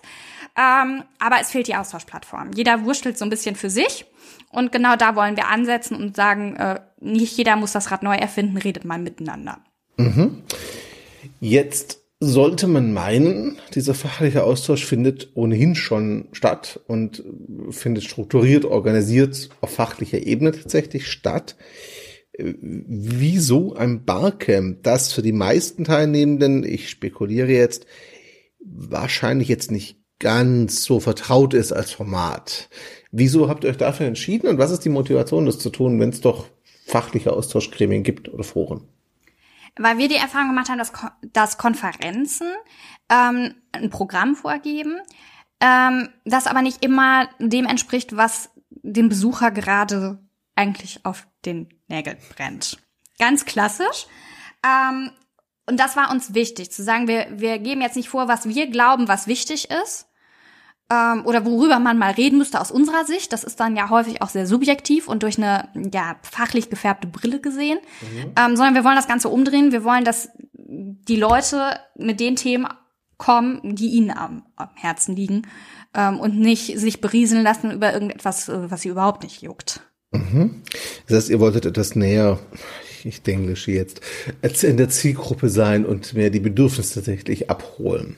Ähm, 0.58 1.04
aber 1.20 1.38
es 1.42 1.52
fehlt 1.52 1.68
die 1.68 1.76
Austauschplattform. 1.76 2.52
Jeder 2.56 2.84
wurschtelt 2.84 3.18
so 3.18 3.26
ein 3.26 3.30
bisschen 3.30 3.56
für 3.56 3.70
sich. 3.70 4.06
Und 4.50 4.72
genau 4.72 4.96
da 4.96 5.16
wollen 5.16 5.38
wir 5.38 5.48
ansetzen 5.48 5.96
und 5.96 6.16
sagen, 6.16 6.56
äh, 6.56 6.82
nicht 7.00 7.38
jeder 7.38 7.56
muss 7.56 7.72
das 7.72 7.92
Rad 7.92 8.04
neu 8.04 8.16
erfinden, 8.16 8.58
redet 8.58 8.84
mal 8.84 8.98
miteinander. 8.98 9.60
Mhm. 9.98 10.44
Jetzt 11.40 12.00
sollte 12.20 12.68
man 12.68 12.92
meinen, 12.92 13.58
dieser 13.74 13.94
fachliche 13.94 14.44
Austausch 14.44 14.86
findet 14.86 15.30
ohnehin 15.36 15.76
schon 15.76 16.28
statt 16.34 16.82
und 16.88 17.24
findet 17.70 18.04
strukturiert, 18.04 18.66
organisiert 18.66 19.50
auf 19.62 19.74
fachlicher 19.74 20.26
Ebene 20.26 20.52
tatsächlich 20.52 21.08
statt. 21.08 21.56
Wieso 22.38 23.74
ein 23.76 24.04
Barcamp, 24.04 24.84
das 24.84 25.14
für 25.14 25.22
die 25.22 25.32
meisten 25.32 25.86
Teilnehmenden, 25.86 26.64
ich 26.64 26.90
spekuliere 26.90 27.52
jetzt, 27.52 27.86
wahrscheinlich 28.62 29.48
jetzt 29.48 29.72
nicht 29.72 29.98
ganz 30.20 30.84
so 30.84 31.00
vertraut 31.00 31.54
ist 31.54 31.72
als 31.72 31.92
Format. 31.92 32.70
Wieso 33.12 33.48
habt 33.48 33.64
ihr 33.64 33.70
euch 33.70 33.78
dafür 33.78 34.06
entschieden 34.06 34.48
und 34.48 34.58
was 34.58 34.72
ist 34.72 34.84
die 34.84 34.90
Motivation, 34.90 35.46
das 35.46 35.60
zu 35.60 35.70
tun, 35.70 36.00
wenn 36.00 36.10
es 36.10 36.20
doch 36.20 36.48
fachliche 36.86 37.32
Austauschgremien 37.32 38.04
gibt 38.04 38.28
oder 38.28 38.44
Foren? 38.44 38.82
Weil 39.78 39.98
wir 39.98 40.08
die 40.08 40.16
Erfahrung 40.16 40.50
gemacht 40.50 40.70
haben, 40.70 40.78
dass, 40.78 40.92
dass 41.22 41.58
Konferenzen 41.58 42.48
ähm, 43.10 43.56
ein 43.72 43.90
Programm 43.90 44.36
vorgeben, 44.36 45.00
ähm, 45.62 46.10
das 46.26 46.48
aber 46.48 46.62
nicht 46.62 46.84
immer 46.84 47.30
dem 47.40 47.66
entspricht, 47.66 48.16
was 48.16 48.52
dem 48.70 49.10
Besucher 49.10 49.52
gerade 49.52 50.20
eigentlich 50.56 51.06
auf 51.06 51.28
den 51.46 51.70
Nägeln 51.88 52.18
brennt. 52.36 52.78
Ganz 53.18 53.46
klassisch. 53.46 54.08
Ähm, 54.66 55.12
und 55.66 55.80
das 55.80 55.96
war 55.96 56.12
uns 56.12 56.34
wichtig, 56.34 56.72
zu 56.72 56.84
sagen, 56.84 57.08
wir, 57.08 57.28
wir 57.32 57.60
geben 57.60 57.82
jetzt 57.82 57.96
nicht 57.96 58.10
vor, 58.10 58.28
was 58.28 58.48
wir 58.48 58.68
glauben, 58.68 59.08
was 59.08 59.28
wichtig 59.28 59.70
ist, 59.70 60.09
ähm, 60.92 61.26
oder 61.26 61.46
worüber 61.46 61.80
man 61.80 61.98
mal 61.98 62.12
reden 62.12 62.38
müsste 62.38 62.60
aus 62.60 62.72
unserer 62.72 63.06
Sicht. 63.06 63.32
Das 63.34 63.44
ist 63.44 63.60
dann 63.60 63.76
ja 63.76 63.90
häufig 63.90 64.22
auch 64.22 64.30
sehr 64.30 64.48
subjektiv 64.48 65.08
und 65.08 65.24
durch 65.24 65.38
eine 65.38 65.70
ja 65.94 66.16
fachlich 66.24 66.70
gefärbte 66.70 67.08
Brille 67.08 67.40
gesehen, 67.40 67.80
mhm. 68.02 68.32
ähm, 68.38 68.56
sondern 68.56 68.76
wir 68.76 68.84
wollen 68.84 68.96
das 68.96 69.08
Ganze 69.08 69.30
umdrehen. 69.30 69.72
Wir 69.72 69.84
wollen, 69.84 70.04
dass 70.04 70.30
die 70.54 71.16
Leute 71.16 71.80
mit 71.96 72.20
den 72.20 72.36
Themen 72.36 72.68
kommen, 73.18 73.76
die 73.76 73.90
ihnen 73.90 74.12
am, 74.12 74.44
am 74.56 74.70
Herzen 74.76 75.16
liegen 75.16 75.44
ähm, 75.94 76.20
und 76.20 76.40
nicht 76.40 76.80
sich 76.80 77.02
berieseln 77.02 77.44
lassen 77.44 77.72
über 77.72 77.94
irgendetwas, 77.94 78.50
äh, 78.50 78.72
was 78.72 78.82
sie 78.82 78.90
überhaupt 78.90 79.24
nicht 79.24 79.42
juckt. 79.42 79.82
Mhm. 80.12 80.64
Das 81.08 81.18
heißt, 81.18 81.30
ihr 81.30 81.40
wolltet 81.40 81.66
etwas 81.66 81.96
näher, 81.96 82.40
ich 83.06 83.22
denke 83.22 83.54
jetzt, 83.66 84.02
in 84.64 84.78
der 84.78 84.90
Zielgruppe 84.90 85.50
sein 85.50 85.86
und 85.86 86.14
mehr 86.14 86.30
die 86.30 86.40
Bedürfnisse 86.40 86.96
tatsächlich 86.96 87.50
abholen 87.50 88.18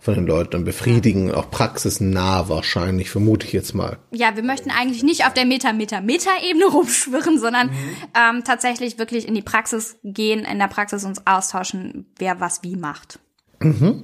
von 0.00 0.14
den 0.14 0.26
Leuten 0.26 0.56
und 0.56 0.64
befriedigen, 0.64 1.30
auch 1.30 1.50
praxisnah 1.50 2.48
wahrscheinlich, 2.48 3.08
vermute 3.10 3.46
ich 3.46 3.52
jetzt 3.52 3.72
mal. 3.72 3.98
Ja, 4.10 4.34
wir 4.34 4.42
möchten 4.42 4.70
eigentlich 4.70 5.02
nicht 5.04 5.26
auf 5.26 5.34
der 5.34 5.44
Meta-Meta-Meta-Ebene 5.44 6.66
rumschwirren, 6.66 7.38
sondern 7.38 7.68
mhm. 7.68 7.74
ähm, 8.14 8.44
tatsächlich 8.44 8.98
wirklich 8.98 9.28
in 9.28 9.34
die 9.34 9.42
Praxis 9.42 9.96
gehen, 10.02 10.44
in 10.44 10.58
der 10.58 10.66
Praxis 10.66 11.04
uns 11.04 11.24
austauschen, 11.26 12.06
wer 12.18 12.40
was 12.40 12.62
wie 12.64 12.76
macht. 12.76 13.20
Mhm. 13.64 14.02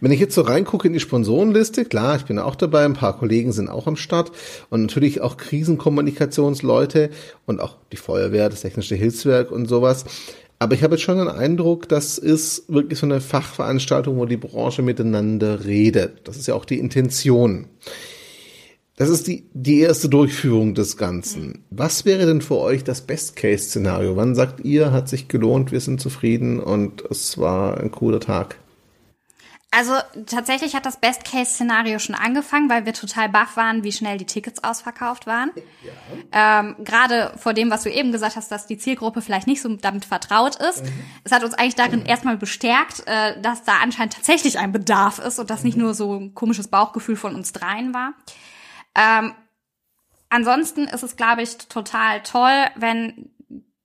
Wenn 0.00 0.12
ich 0.12 0.20
jetzt 0.20 0.34
so 0.34 0.42
reingucke 0.42 0.86
in 0.86 0.92
die 0.92 1.00
Sponsorenliste, 1.00 1.84
klar, 1.84 2.16
ich 2.16 2.24
bin 2.24 2.38
auch 2.38 2.54
dabei, 2.54 2.84
ein 2.84 2.94
paar 2.94 3.18
Kollegen 3.18 3.52
sind 3.52 3.68
auch 3.68 3.86
am 3.86 3.96
Start 3.96 4.32
und 4.70 4.82
natürlich 4.82 5.20
auch 5.20 5.36
Krisenkommunikationsleute 5.36 7.10
und 7.46 7.60
auch 7.60 7.76
die 7.92 7.96
Feuerwehr, 7.96 8.48
das 8.48 8.62
Technische 8.62 8.94
Hilfswerk 8.94 9.50
und 9.50 9.66
sowas. 9.66 10.04
Aber 10.58 10.74
ich 10.74 10.82
habe 10.82 10.94
jetzt 10.94 11.02
schon 11.02 11.18
den 11.18 11.28
Eindruck, 11.28 11.88
das 11.88 12.16
ist 12.16 12.64
wirklich 12.68 12.98
so 12.98 13.06
eine 13.06 13.20
Fachveranstaltung, 13.20 14.16
wo 14.16 14.24
die 14.24 14.38
Branche 14.38 14.82
miteinander 14.82 15.64
redet. 15.64 16.20
Das 16.24 16.36
ist 16.36 16.46
ja 16.46 16.54
auch 16.54 16.64
die 16.64 16.78
Intention. 16.78 17.66
Das 18.96 19.10
ist 19.10 19.26
die, 19.26 19.44
die 19.52 19.80
erste 19.80 20.08
Durchführung 20.08 20.72
des 20.72 20.96
Ganzen. 20.96 21.64
Was 21.68 22.06
wäre 22.06 22.24
denn 22.24 22.40
für 22.40 22.56
euch 22.56 22.82
das 22.82 23.02
Best-Case-Szenario? 23.02 24.16
Wann 24.16 24.34
sagt 24.34 24.64
ihr, 24.64 24.90
hat 24.90 25.10
sich 25.10 25.28
gelohnt, 25.28 25.70
wir 25.70 25.80
sind 25.80 26.00
zufrieden 26.00 26.60
und 26.60 27.04
es 27.10 27.36
war 27.36 27.78
ein 27.78 27.90
cooler 27.90 28.20
Tag? 28.20 28.56
Also 29.76 29.92
tatsächlich 30.24 30.74
hat 30.74 30.86
das 30.86 30.96
Best-Case-Szenario 31.00 31.98
schon 31.98 32.14
angefangen, 32.14 32.70
weil 32.70 32.86
wir 32.86 32.94
total 32.94 33.28
baff 33.28 33.58
waren, 33.58 33.84
wie 33.84 33.92
schnell 33.92 34.16
die 34.16 34.24
Tickets 34.24 34.64
ausverkauft 34.64 35.26
waren. 35.26 35.50
Ja. 36.32 36.60
Ähm, 36.60 36.76
Gerade 36.78 37.34
vor 37.36 37.52
dem, 37.52 37.68
was 37.70 37.82
du 37.82 37.90
eben 37.90 38.10
gesagt 38.10 38.36
hast, 38.36 38.50
dass 38.50 38.66
die 38.66 38.78
Zielgruppe 38.78 39.20
vielleicht 39.20 39.46
nicht 39.46 39.60
so 39.60 39.68
damit 39.76 40.06
vertraut 40.06 40.56
ist. 40.56 40.82
Mhm. 40.82 40.92
Es 41.24 41.32
hat 41.32 41.44
uns 41.44 41.52
eigentlich 41.52 41.74
darin 41.74 42.00
mhm. 42.00 42.06
erstmal 42.06 42.38
bestärkt, 42.38 43.02
äh, 43.06 43.38
dass 43.42 43.64
da 43.64 43.80
anscheinend 43.82 44.14
tatsächlich 44.14 44.58
ein 44.58 44.72
Bedarf 44.72 45.18
ist 45.18 45.38
und 45.38 45.50
das 45.50 45.60
mhm. 45.60 45.66
nicht 45.66 45.76
nur 45.76 45.92
so 45.92 46.14
ein 46.14 46.34
komisches 46.34 46.68
Bauchgefühl 46.68 47.16
von 47.16 47.34
uns 47.34 47.52
dreien 47.52 47.92
war. 47.92 48.14
Ähm, 48.94 49.34
ansonsten 50.30 50.84
ist 50.84 51.02
es, 51.02 51.16
glaube 51.16 51.42
ich, 51.42 51.58
total 51.58 52.22
toll, 52.22 52.64
wenn 52.76 53.28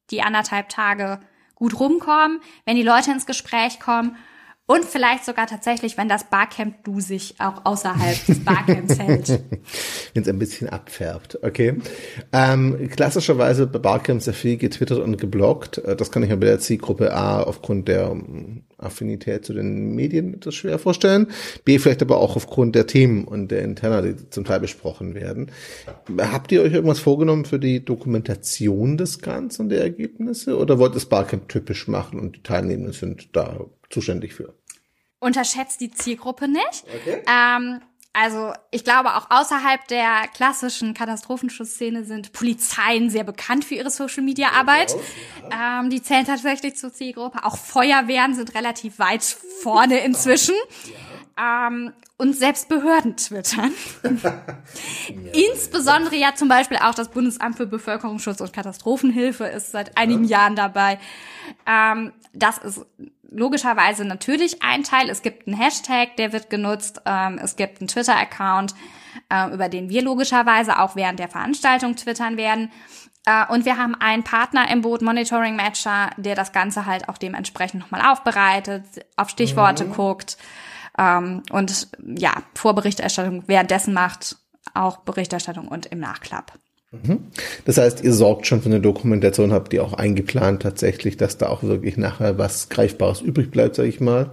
die 0.10 0.22
anderthalb 0.22 0.70
Tage 0.70 1.20
gut 1.54 1.78
rumkommen, 1.78 2.40
wenn 2.64 2.78
die 2.78 2.82
Leute 2.82 3.12
ins 3.12 3.26
Gespräch 3.26 3.82
kommen 3.82 4.16
und 4.72 4.86
vielleicht 4.86 5.26
sogar 5.26 5.48
tatsächlich, 5.48 5.98
wenn 5.98 6.08
das 6.08 6.24
Barcamp-Du 6.24 7.02
sich 7.02 7.36
auch 7.40 7.66
außerhalb 7.66 8.26
des 8.26 8.40
Barcamps 8.46 8.98
hält. 9.00 9.44
wenn 10.14 10.24
es 10.24 10.30
ein 10.30 10.40
bisschen 10.40 10.70
abfärbt, 10.70 11.40
okay. 11.44 11.76
Ähm, 12.32 12.90
klassischerweise 12.90 13.68
bei 13.68 13.80
Barcamps 13.80 14.26
sehr 14.26 14.34
viel 14.34 14.56
getwittert 14.56 15.00
und 15.00 15.18
gebloggt. 15.18 15.80
Äh, 15.80 15.98
das 15.98 16.10
kann 16.10 16.24
ich 16.24 16.30
mir 16.30 16.38
bei 16.38 16.46
der 16.46 16.60
Zielgruppe 16.60 17.14
A 17.14 17.44
aufgrund 17.44 17.90
der 17.90 18.12
ähm, 18.12 18.64
Affinität 18.78 19.44
zu 19.44 19.54
den 19.54 19.94
Medien 19.94 20.40
das 20.40 20.56
schwer 20.56 20.80
vorstellen. 20.80 21.28
B, 21.66 21.78
vielleicht 21.78 22.02
aber 22.02 22.20
auch 22.20 22.38
aufgrund 22.38 22.74
der 22.74 22.88
Themen 22.88 23.26
und 23.26 23.52
der 23.52 23.64
Interna, 23.64 24.02
die 24.02 24.30
zum 24.30 24.46
Teil 24.46 24.62
besprochen 24.62 25.16
werden. 25.16 25.52
Habt 26.18 26.54
ihr 26.54 26.62
euch 26.62 26.72
irgendwas 26.72 27.00
vorgenommen 27.00 27.44
für 27.44 27.60
die 27.60 27.84
Dokumentation 27.84 28.98
des 28.98 29.20
Ganzen 29.20 29.64
und 29.64 29.70
der 29.70 29.82
Ergebnisse 29.82 30.58
oder 30.58 30.80
wollt 30.80 30.94
ihr 30.94 30.98
es 30.98 31.06
Barcamp 31.08 31.50
typisch 31.50 31.90
machen 31.90 32.22
und 32.22 32.38
die 32.38 32.44
Teilnehmenden 32.44 32.94
sind 32.94 33.36
da 33.36 33.66
zuständig 33.90 34.34
für? 34.34 34.54
Unterschätzt 35.22 35.80
die 35.80 35.92
Zielgruppe 35.92 36.50
nicht. 36.50 36.84
Okay. 36.94 37.24
Ähm, 37.26 37.80
also 38.14 38.52
ich 38.72 38.84
glaube, 38.84 39.16
auch 39.16 39.28
außerhalb 39.30 39.88
der 39.88 40.28
klassischen 40.34 40.94
Katastrophenschutzszene 40.94 42.04
sind 42.04 42.34
Polizeien 42.34 43.10
sehr 43.10 43.24
bekannt 43.24 43.64
für 43.64 43.76
ihre 43.76 43.90
Social-Media-Arbeit. 43.90 44.94
Ja. 45.50 45.80
Ähm, 45.80 45.90
die 45.90 46.04
zählen 46.04 46.26
tatsächlich 46.26 46.76
zur 46.76 46.92
Zielgruppe. 46.92 47.46
Auch 47.46 47.56
Feuerwehren 47.56 48.36
sind 48.36 48.54
relativ 48.54 49.00
weit 49.00 49.24
vorne 49.24 50.00
inzwischen. 50.00 50.56
Ja. 50.86 51.11
Ähm, 51.38 51.94
und 52.18 52.36
selbst 52.36 52.70
Behörden 52.70 53.18
twittern. 53.18 53.72
ja, 54.24 55.32
Insbesondere 55.50 56.16
ja 56.16 56.36
zum 56.36 56.50
Beispiel 56.50 56.78
auch 56.78 56.94
das 56.94 57.10
Bundesamt 57.10 57.58
für 57.58 57.66
Bevölkerungsschutz 57.66 58.42
und 58.42 58.54
Katastrophenhilfe 58.54 59.46
ist 59.46 59.72
seit 59.72 59.98
einigen 59.98 60.26
Jahren 60.26 60.56
dabei. 60.56 61.00
Ähm, 61.66 62.14
das 62.34 62.58
ist 62.60 62.86
logischerweise 63.32 64.06
natürlich 64.06 64.62
ein 64.62 64.84
Teil. 64.84 65.10
Es 65.10 65.22
gibt 65.22 65.48
einen 65.48 65.58
Hashtag, 65.58 66.16
der 66.18 66.34
wird 66.34 66.50
genutzt. 66.50 67.02
Ähm, 67.06 67.40
es 67.42 67.56
gibt 67.56 67.82
einen 67.82 67.88
Twitter-Account, 67.88 68.76
äh, 69.30 69.54
über 69.54 69.70
den 69.70 69.90
wir 69.90 70.04
logischerweise 70.04 70.80
auch 70.80 70.96
während 70.96 71.18
der 71.18 71.30
Veranstaltung 71.30 71.96
twittern 71.96 72.38
werden. 72.38 72.72
Äh, 73.26 73.46
und 73.52 73.66
wir 73.66 73.78
haben 73.78 73.96
einen 73.96 74.24
Partner 74.24 74.70
im 74.70 74.82
Boot, 74.82 75.02
Monitoring 75.02 75.56
Matcher, 75.56 76.12
der 76.18 76.36
das 76.36 76.52
Ganze 76.52 76.86
halt 76.86 77.10
auch 77.10 77.18
dementsprechend 77.18 77.80
nochmal 77.80 78.02
aufbereitet, 78.12 78.84
auf 79.16 79.30
Stichworte 79.30 79.86
mhm. 79.86 79.94
guckt 79.94 80.38
ähm, 81.02 81.42
und 81.52 81.88
ja, 82.18 82.44
Vorberichterstattung 82.54 83.44
währenddessen 83.48 83.94
macht, 83.94 84.38
auch 84.74 84.98
Berichterstattung 84.98 85.68
und 85.68 85.88
im 85.88 86.00
Nachklapp. 86.00 86.54
Mhm. 86.92 87.28
Das 87.66 87.78
heißt, 87.78 88.04
ihr 88.04 88.14
sorgt 88.14 88.46
schon 88.46 88.62
für 88.62 88.70
eine 88.70 88.82
Dokumentation, 88.82 89.54
habt 89.54 89.74
ihr 89.74 89.84
auch 89.84 89.94
eingeplant 89.94 90.62
tatsächlich, 90.62 91.18
dass 91.18 91.38
da 91.38 91.48
auch 91.48 91.64
wirklich 91.64 91.98
nachher 91.98 92.38
was 92.38 92.70
Greifbares 92.70 93.22
übrig 93.22 93.50
bleibt, 93.50 93.76
sage 93.76 93.90
ich 93.90 94.00
mal. 94.00 94.32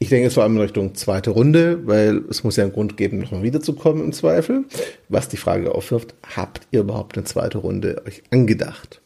Ich 0.00 0.08
denke 0.08 0.26
es 0.26 0.34
vor 0.34 0.42
allem 0.42 0.56
in 0.56 0.62
Richtung 0.62 0.96
zweite 0.96 1.30
Runde, 1.30 1.86
weil 1.86 2.24
es 2.28 2.42
muss 2.42 2.56
ja 2.56 2.64
einen 2.64 2.72
Grund 2.72 2.96
geben, 2.96 3.18
nochmal 3.18 3.44
wiederzukommen 3.44 4.02
im 4.02 4.12
Zweifel. 4.12 4.64
Was 5.08 5.28
die 5.28 5.36
Frage 5.36 5.72
aufwirft, 5.72 6.14
habt 6.34 6.66
ihr 6.72 6.80
überhaupt 6.80 7.16
eine 7.16 7.24
zweite 7.24 7.58
Runde 7.58 8.02
euch 8.04 8.24
angedacht? 8.32 9.00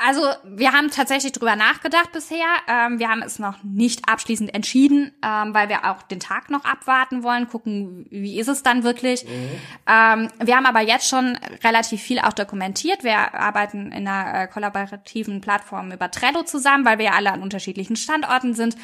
Also 0.00 0.22
wir 0.44 0.72
haben 0.72 0.92
tatsächlich 0.92 1.32
drüber 1.32 1.56
nachgedacht 1.56 2.12
bisher. 2.12 2.46
Ähm, 2.68 3.00
wir 3.00 3.08
haben 3.08 3.20
es 3.20 3.40
noch 3.40 3.64
nicht 3.64 4.08
abschließend 4.08 4.54
entschieden, 4.54 5.12
ähm, 5.24 5.52
weil 5.52 5.68
wir 5.68 5.90
auch 5.90 6.02
den 6.02 6.20
Tag 6.20 6.50
noch 6.50 6.64
abwarten 6.64 7.24
wollen, 7.24 7.48
gucken, 7.48 8.06
wie 8.10 8.38
ist 8.38 8.46
es 8.46 8.62
dann 8.62 8.84
wirklich. 8.84 9.24
Mhm. 9.24 9.50
Ähm, 9.88 10.28
wir 10.38 10.54
haben 10.54 10.66
aber 10.66 10.82
jetzt 10.82 11.08
schon 11.08 11.36
relativ 11.64 12.00
viel 12.00 12.20
auch 12.20 12.32
dokumentiert. 12.32 13.02
Wir 13.02 13.34
arbeiten 13.34 13.90
in 13.90 14.06
einer 14.06 14.42
äh, 14.42 14.46
kollaborativen 14.46 15.40
Plattform 15.40 15.90
über 15.90 16.12
Trello 16.12 16.44
zusammen, 16.44 16.84
weil 16.84 16.98
wir 16.98 17.06
ja 17.06 17.12
alle 17.12 17.32
an 17.32 17.42
unterschiedlichen 17.42 17.96
Standorten 17.96 18.54
sind. 18.54 18.76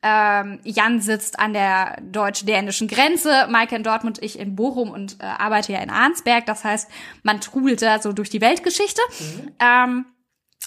Ähm, 0.00 0.60
Jan 0.64 1.02
sitzt 1.02 1.38
an 1.38 1.52
der 1.52 1.98
deutsch-dänischen 2.00 2.88
Grenze, 2.88 3.48
Maike 3.50 3.76
in 3.76 3.82
Dortmund, 3.82 4.22
ich 4.22 4.38
in 4.38 4.56
Bochum 4.56 4.90
und 4.90 5.20
äh, 5.20 5.24
arbeite 5.24 5.74
ja 5.74 5.80
in 5.80 5.90
Arnsberg. 5.90 6.46
Das 6.46 6.64
heißt, 6.64 6.90
man 7.22 7.42
trudelt 7.42 7.82
da 7.82 8.00
so 8.00 8.14
durch 8.14 8.30
die 8.30 8.40
Weltgeschichte. 8.40 9.02
Mhm. 9.20 10.04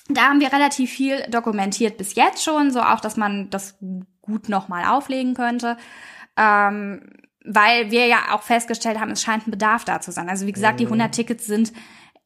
Da 0.09 0.29
haben 0.29 0.39
wir 0.39 0.53
relativ 0.53 0.91
viel 0.91 1.21
dokumentiert 1.29 1.97
bis 1.97 2.15
jetzt 2.15 2.43
schon, 2.43 2.71
so 2.71 2.81
auch, 2.81 2.99
dass 2.99 3.17
man 3.17 3.49
das 3.49 3.77
gut 4.21 4.49
nochmal 4.49 4.85
auflegen 4.85 5.33
könnte. 5.33 5.77
Ähm, 6.37 7.01
weil 7.43 7.91
wir 7.91 8.07
ja 8.07 8.17
auch 8.35 8.43
festgestellt 8.43 8.99
haben, 8.99 9.11
es 9.11 9.21
scheint 9.21 9.47
ein 9.47 9.51
Bedarf 9.51 9.85
da 9.85 10.01
zu 10.01 10.11
sein. 10.11 10.29
Also 10.29 10.45
wie 10.45 10.51
gesagt, 10.51 10.79
die 10.79 10.85
100 10.85 11.07
mhm. 11.07 11.11
Tickets 11.11 11.45
sind 11.45 11.73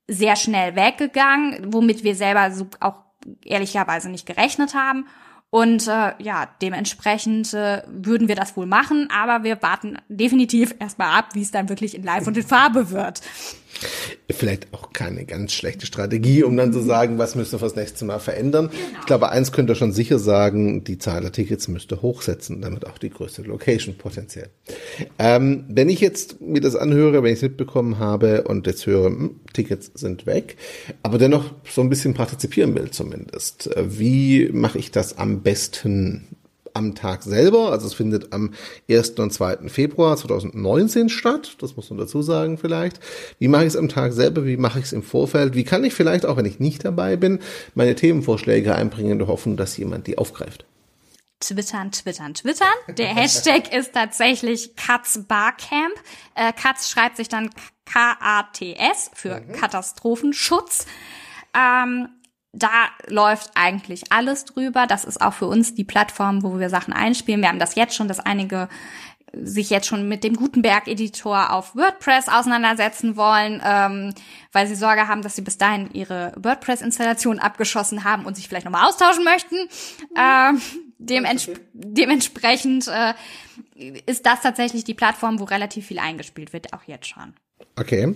sehr 0.08 0.36
schnell 0.36 0.76
weggegangen, 0.76 1.74
womit 1.74 2.04
wir 2.04 2.16
selber 2.16 2.52
so 2.52 2.68
auch 2.80 2.96
ehrlicherweise 3.46 4.10
nicht 4.10 4.26
gerechnet 4.26 4.74
haben. 4.74 5.08
Und 5.52 5.86
äh, 5.90 6.14
ja, 6.18 6.48
dementsprechend 6.62 7.54
äh, 7.54 7.82
würden 7.86 8.30
wir 8.30 8.36
das 8.36 8.56
wohl 8.56 8.66
machen, 8.66 9.10
aber 9.12 9.44
wir 9.44 9.62
warten 9.62 9.98
definitiv 10.08 10.74
erstmal 10.80 11.20
ab, 11.20 11.32
wie 11.34 11.42
es 11.42 11.52
dann 11.52 11.68
wirklich 11.68 11.94
in 11.94 12.04
Live 12.04 12.26
und 12.26 12.38
in 12.38 12.44
Farbe 12.44 12.90
wird. 12.92 13.20
Vielleicht 14.30 14.74
auch 14.74 14.94
keine 14.94 15.26
ganz 15.26 15.52
schlechte 15.52 15.86
Strategie, 15.86 16.44
um 16.44 16.56
dann 16.56 16.72
zu 16.72 16.80
sagen, 16.80 17.18
was 17.18 17.36
müssen 17.36 17.52
wir 17.52 17.60
fürs 17.60 17.76
nächste 17.76 18.06
Mal 18.06 18.20
verändern. 18.20 18.70
Genau. 18.70 19.00
Ich 19.02 19.06
glaube, 19.06 19.30
eins 19.30 19.52
könnt 19.52 19.70
ihr 19.70 19.76
schon 19.76 19.92
sicher 19.92 20.20
sagen, 20.20 20.86
die 20.86 20.98
Zahl 20.98 21.20
der 21.20 21.34
Tickets 21.34 21.68
müsste 21.68 22.02
hochsetzen, 22.02 22.62
damit 22.62 22.88
auch 22.88 22.98
die 22.98 23.10
größte 23.10 23.42
Location 23.42 23.98
potenziell. 23.98 24.52
Ähm, 25.20 25.66
wenn 25.68 25.90
ich 25.90 26.00
jetzt 26.00 26.42
mir 26.42 26.62
das 26.62 26.76
anhöre, 26.76 27.24
wenn 27.24 27.32
ich 27.32 27.40
es 27.40 27.44
mitbekommen 27.44 28.00
habe 28.00 28.44
und 28.44 28.68
jetzt 28.68 28.86
höre, 28.86 29.08
hm, 29.08 29.40
Tickets 29.54 29.92
sind 29.94 30.26
weg, 30.26 30.58
aber 31.04 31.18
dennoch 31.18 31.54
so 31.70 31.82
ein 31.82 31.90
bisschen 31.90 32.14
partizipieren 32.14 32.76
will 32.76 32.92
zumindest, 32.92 33.76
äh, 33.76 34.00
wie 34.00 34.50
mache 34.52 34.78
ich 34.78 34.92
das 34.92 35.18
am 35.18 35.42
besten? 35.42 36.28
am 36.74 36.96
Tag 36.96 37.24
selber. 37.24 37.72
Also 37.72 37.88
es 37.88 37.94
findet 37.94 38.34
am 38.34 38.52
1. 38.90 39.20
und 39.20 39.32
2. 39.32 39.70
Februar 39.70 40.18
2019 40.18 41.10
statt. 41.10 41.58
Das 41.60 41.76
muss 41.76 41.90
man 41.90 42.00
dazu 42.00 42.22
sagen 42.22 42.58
vielleicht. 42.58 43.00
Wie 43.40 43.48
mache 43.48 43.64
ich 43.64 43.70
es 43.70 43.78
am 43.78 43.90
Tag 43.90 44.14
selber? 44.14 44.46
Wie 44.46 44.58
mache 44.58 44.80
ich 44.80 44.86
es 44.86 44.94
im 44.94 45.04
Vorfeld? 45.04 45.56
Wie 45.56 45.64
kann 45.64 45.84
ich 45.84 45.94
vielleicht, 45.94 46.26
auch 46.26 46.38
wenn 46.38 46.46
ich 46.46 46.60
nicht 46.60 46.86
dabei 46.86 47.16
bin, 47.16 47.40
meine 47.76 47.96
Themenvorschläge 47.96 48.76
einbringen 48.76 49.12
in 49.12 49.20
der 49.20 49.28
Hoffnung, 49.28 49.58
dass 49.58 49.78
jemand 49.78 50.08
die 50.08 50.18
aufgreift? 50.18 50.66
Twittern, 51.42 51.92
twittern, 51.92 52.34
twittern. 52.34 52.68
Der 52.88 53.08
Hashtag 53.16 53.74
ist 53.74 53.94
tatsächlich 53.94 54.76
Katz 54.76 55.20
Barcamp. 55.28 55.94
Äh, 56.36 56.54
Katz 56.54 56.90
schreibt 56.90 57.18
sich 57.18 57.28
dann 57.28 57.50
K-A-T-S 57.86 59.12
für 59.14 59.42
mhm. 59.42 59.54
Katastrophenschutz. 59.54 60.86
Ähm, 61.54 62.10
da 62.54 62.70
läuft 63.08 63.52
eigentlich 63.56 64.12
alles 64.12 64.46
drüber. 64.46 64.86
Das 64.88 65.06
ist 65.06 65.22
auch 65.22 65.34
für 65.34 65.48
uns 65.48 65.74
die 65.74 65.84
Plattform, 65.84 66.44
wo 66.44 66.60
wir 66.60 66.70
Sachen 66.70 66.94
einspielen. 66.94 67.42
Wir 67.42 67.50
haben 67.50 67.60
das 67.60 67.76
jetzt 67.76 67.96
schon, 67.96 68.08
dass 68.08 68.20
einige 68.20 68.68
sich 69.34 69.70
jetzt 69.70 69.88
schon 69.88 70.08
mit 70.08 70.24
dem 70.24 70.36
Gutenberg-Editor 70.36 71.52
auf 71.52 71.76
WordPress 71.76 72.28
auseinandersetzen 72.28 73.16
wollen, 73.16 73.62
ähm, 73.64 74.14
weil 74.52 74.68
sie 74.68 74.76
Sorge 74.76 75.08
haben, 75.08 75.22
dass 75.22 75.36
sie 75.36 75.42
bis 75.42 75.58
dahin 75.58 75.90
ihre 75.94 76.34
WordPress-Installation 76.36 77.40
abgeschossen 77.40 78.04
haben 78.04 78.26
und 78.26 78.36
sich 78.36 78.48
vielleicht 78.48 78.66
nochmal 78.66 78.88
austauschen 78.88 79.24
möchten. 79.24 79.56
Mhm. 79.56 80.18
Ähm, 80.18 80.62
dements 81.06 81.48
okay. 81.48 81.60
Dementsprechend 81.74 82.88
äh, 82.88 83.14
ist 84.06 84.26
das 84.26 84.42
tatsächlich 84.42 84.84
die 84.84 84.94
Plattform, 84.94 85.40
wo 85.40 85.44
relativ 85.44 85.88
viel 85.88 86.00
eingespielt 86.00 86.54
wird, 86.54 86.74
auch 86.74 86.84
jetzt 86.84 87.08
schon. 87.08 87.34
Okay. 87.76 88.16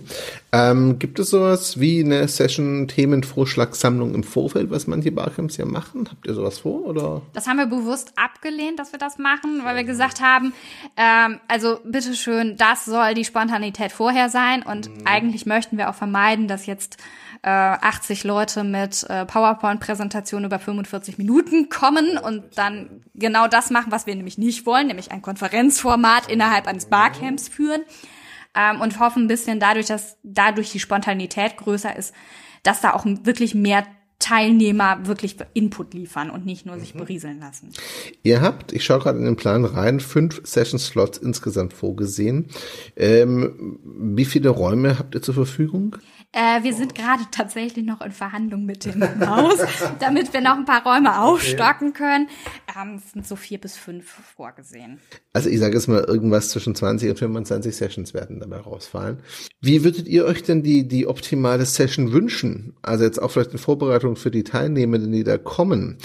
Ähm, 0.52 0.98
gibt 0.98 1.18
es 1.18 1.30
sowas 1.30 1.80
wie 1.80 2.04
eine 2.04 2.28
Session-Themenvorschlagssammlung 2.28 4.14
im 4.14 4.22
Vorfeld, 4.22 4.70
was 4.70 4.86
manche 4.86 5.10
Barcamps 5.10 5.56
ja 5.56 5.64
machen? 5.64 6.08
Habt 6.10 6.26
ihr 6.26 6.34
sowas 6.34 6.60
vor 6.60 6.84
oder? 6.86 7.22
Das 7.32 7.46
haben 7.46 7.56
wir 7.56 7.66
bewusst 7.66 8.12
abgelehnt, 8.16 8.78
dass 8.78 8.92
wir 8.92 8.98
das 8.98 9.18
machen, 9.18 9.62
weil 9.64 9.76
wir 9.76 9.84
gesagt 9.84 10.20
haben, 10.20 10.52
ähm, 10.96 11.40
also 11.48 11.78
bitteschön, 11.84 12.56
das 12.56 12.84
soll 12.84 13.14
die 13.14 13.24
Spontanität 13.24 13.92
vorher 13.92 14.28
sein 14.28 14.62
und 14.62 14.88
mhm. 14.88 15.06
eigentlich 15.06 15.46
möchten 15.46 15.78
wir 15.78 15.90
auch 15.90 15.94
vermeiden, 15.94 16.48
dass 16.48 16.66
jetzt 16.66 16.98
äh, 17.42 17.48
80 17.48 18.24
Leute 18.24 18.64
mit 18.64 19.04
äh, 19.08 19.24
PowerPoint-Präsentationen 19.24 20.46
über 20.46 20.58
45 20.58 21.18
Minuten 21.18 21.68
kommen 21.68 22.18
und 22.18 22.44
dann 22.56 23.02
genau 23.14 23.46
das 23.48 23.70
machen, 23.70 23.92
was 23.92 24.06
wir 24.06 24.14
nämlich 24.14 24.38
nicht 24.38 24.66
wollen, 24.66 24.88
nämlich 24.88 25.12
ein 25.12 25.22
Konferenzformat 25.22 26.30
innerhalb 26.30 26.66
eines 26.66 26.86
Barcamps 26.86 27.48
führen 27.48 27.82
ähm, 28.56 28.80
und 28.80 28.98
hoffen 28.98 29.24
ein 29.24 29.28
bisschen 29.28 29.60
dadurch, 29.60 29.86
dass 29.86 30.18
dadurch 30.22 30.72
die 30.72 30.80
Spontanität 30.80 31.56
größer 31.56 31.94
ist, 31.94 32.14
dass 32.62 32.80
da 32.80 32.94
auch 32.94 33.04
wirklich 33.04 33.54
mehr 33.54 33.86
Teilnehmer 34.18 35.06
wirklich 35.06 35.36
Input 35.52 35.92
liefern 35.94 36.30
und 36.30 36.46
nicht 36.46 36.64
nur 36.64 36.78
sich 36.78 36.94
mhm. 36.94 37.00
berieseln 37.00 37.40
lassen. 37.40 37.70
Ihr 38.22 38.40
habt, 38.40 38.72
ich 38.72 38.84
schaue 38.84 39.00
gerade 39.00 39.18
in 39.18 39.24
den 39.24 39.36
Plan 39.36 39.64
rein, 39.64 40.00
fünf 40.00 40.40
Session-Slots 40.44 41.18
insgesamt 41.18 41.74
vorgesehen. 41.74 42.46
Ähm, 42.96 43.78
wie 43.84 44.24
viele 44.24 44.48
Räume 44.48 44.98
habt 44.98 45.14
ihr 45.14 45.22
zur 45.22 45.34
Verfügung? 45.34 45.96
Äh, 46.32 46.62
wir 46.62 46.74
sind 46.74 46.94
gerade 46.94 47.22
tatsächlich 47.30 47.84
noch 47.84 48.00
in 48.02 48.12
Verhandlung 48.12 48.66
mit 48.66 48.84
dem 48.84 49.02
Haus, 49.26 49.58
damit 50.00 50.32
wir 50.32 50.40
noch 50.40 50.56
ein 50.56 50.64
paar 50.64 50.84
Räume 50.84 51.20
aufstocken 51.20 51.92
können. 51.92 52.28
Ähm, 52.78 52.96
es 52.96 53.12
sind 53.12 53.26
so 53.26 53.36
vier 53.36 53.58
bis 53.58 53.76
fünf 53.76 54.04
vorgesehen. 54.36 54.98
Also 55.32 55.48
ich 55.48 55.58
sage 55.58 55.74
jetzt 55.74 55.88
mal, 55.88 56.04
irgendwas 56.04 56.50
zwischen 56.50 56.74
20 56.74 57.10
und 57.10 57.18
25 57.18 57.74
Sessions 57.74 58.12
werden 58.12 58.40
dabei 58.40 58.58
rausfallen. 58.58 59.20
Wie 59.60 59.82
würdet 59.82 60.08
ihr 60.08 60.26
euch 60.26 60.42
denn 60.42 60.62
die, 60.62 60.86
die 60.86 61.06
optimale 61.06 61.64
Session 61.64 62.12
wünschen? 62.12 62.76
Also 62.82 63.04
jetzt 63.04 63.20
auch 63.20 63.30
vielleicht 63.30 63.52
in 63.52 63.58
Vorbereitung 63.58 64.05
für 64.14 64.30
die 64.30 64.44
Teilnehmenden, 64.44 65.10
die 65.10 65.24
da 65.24 65.38
kommen. 65.38 65.98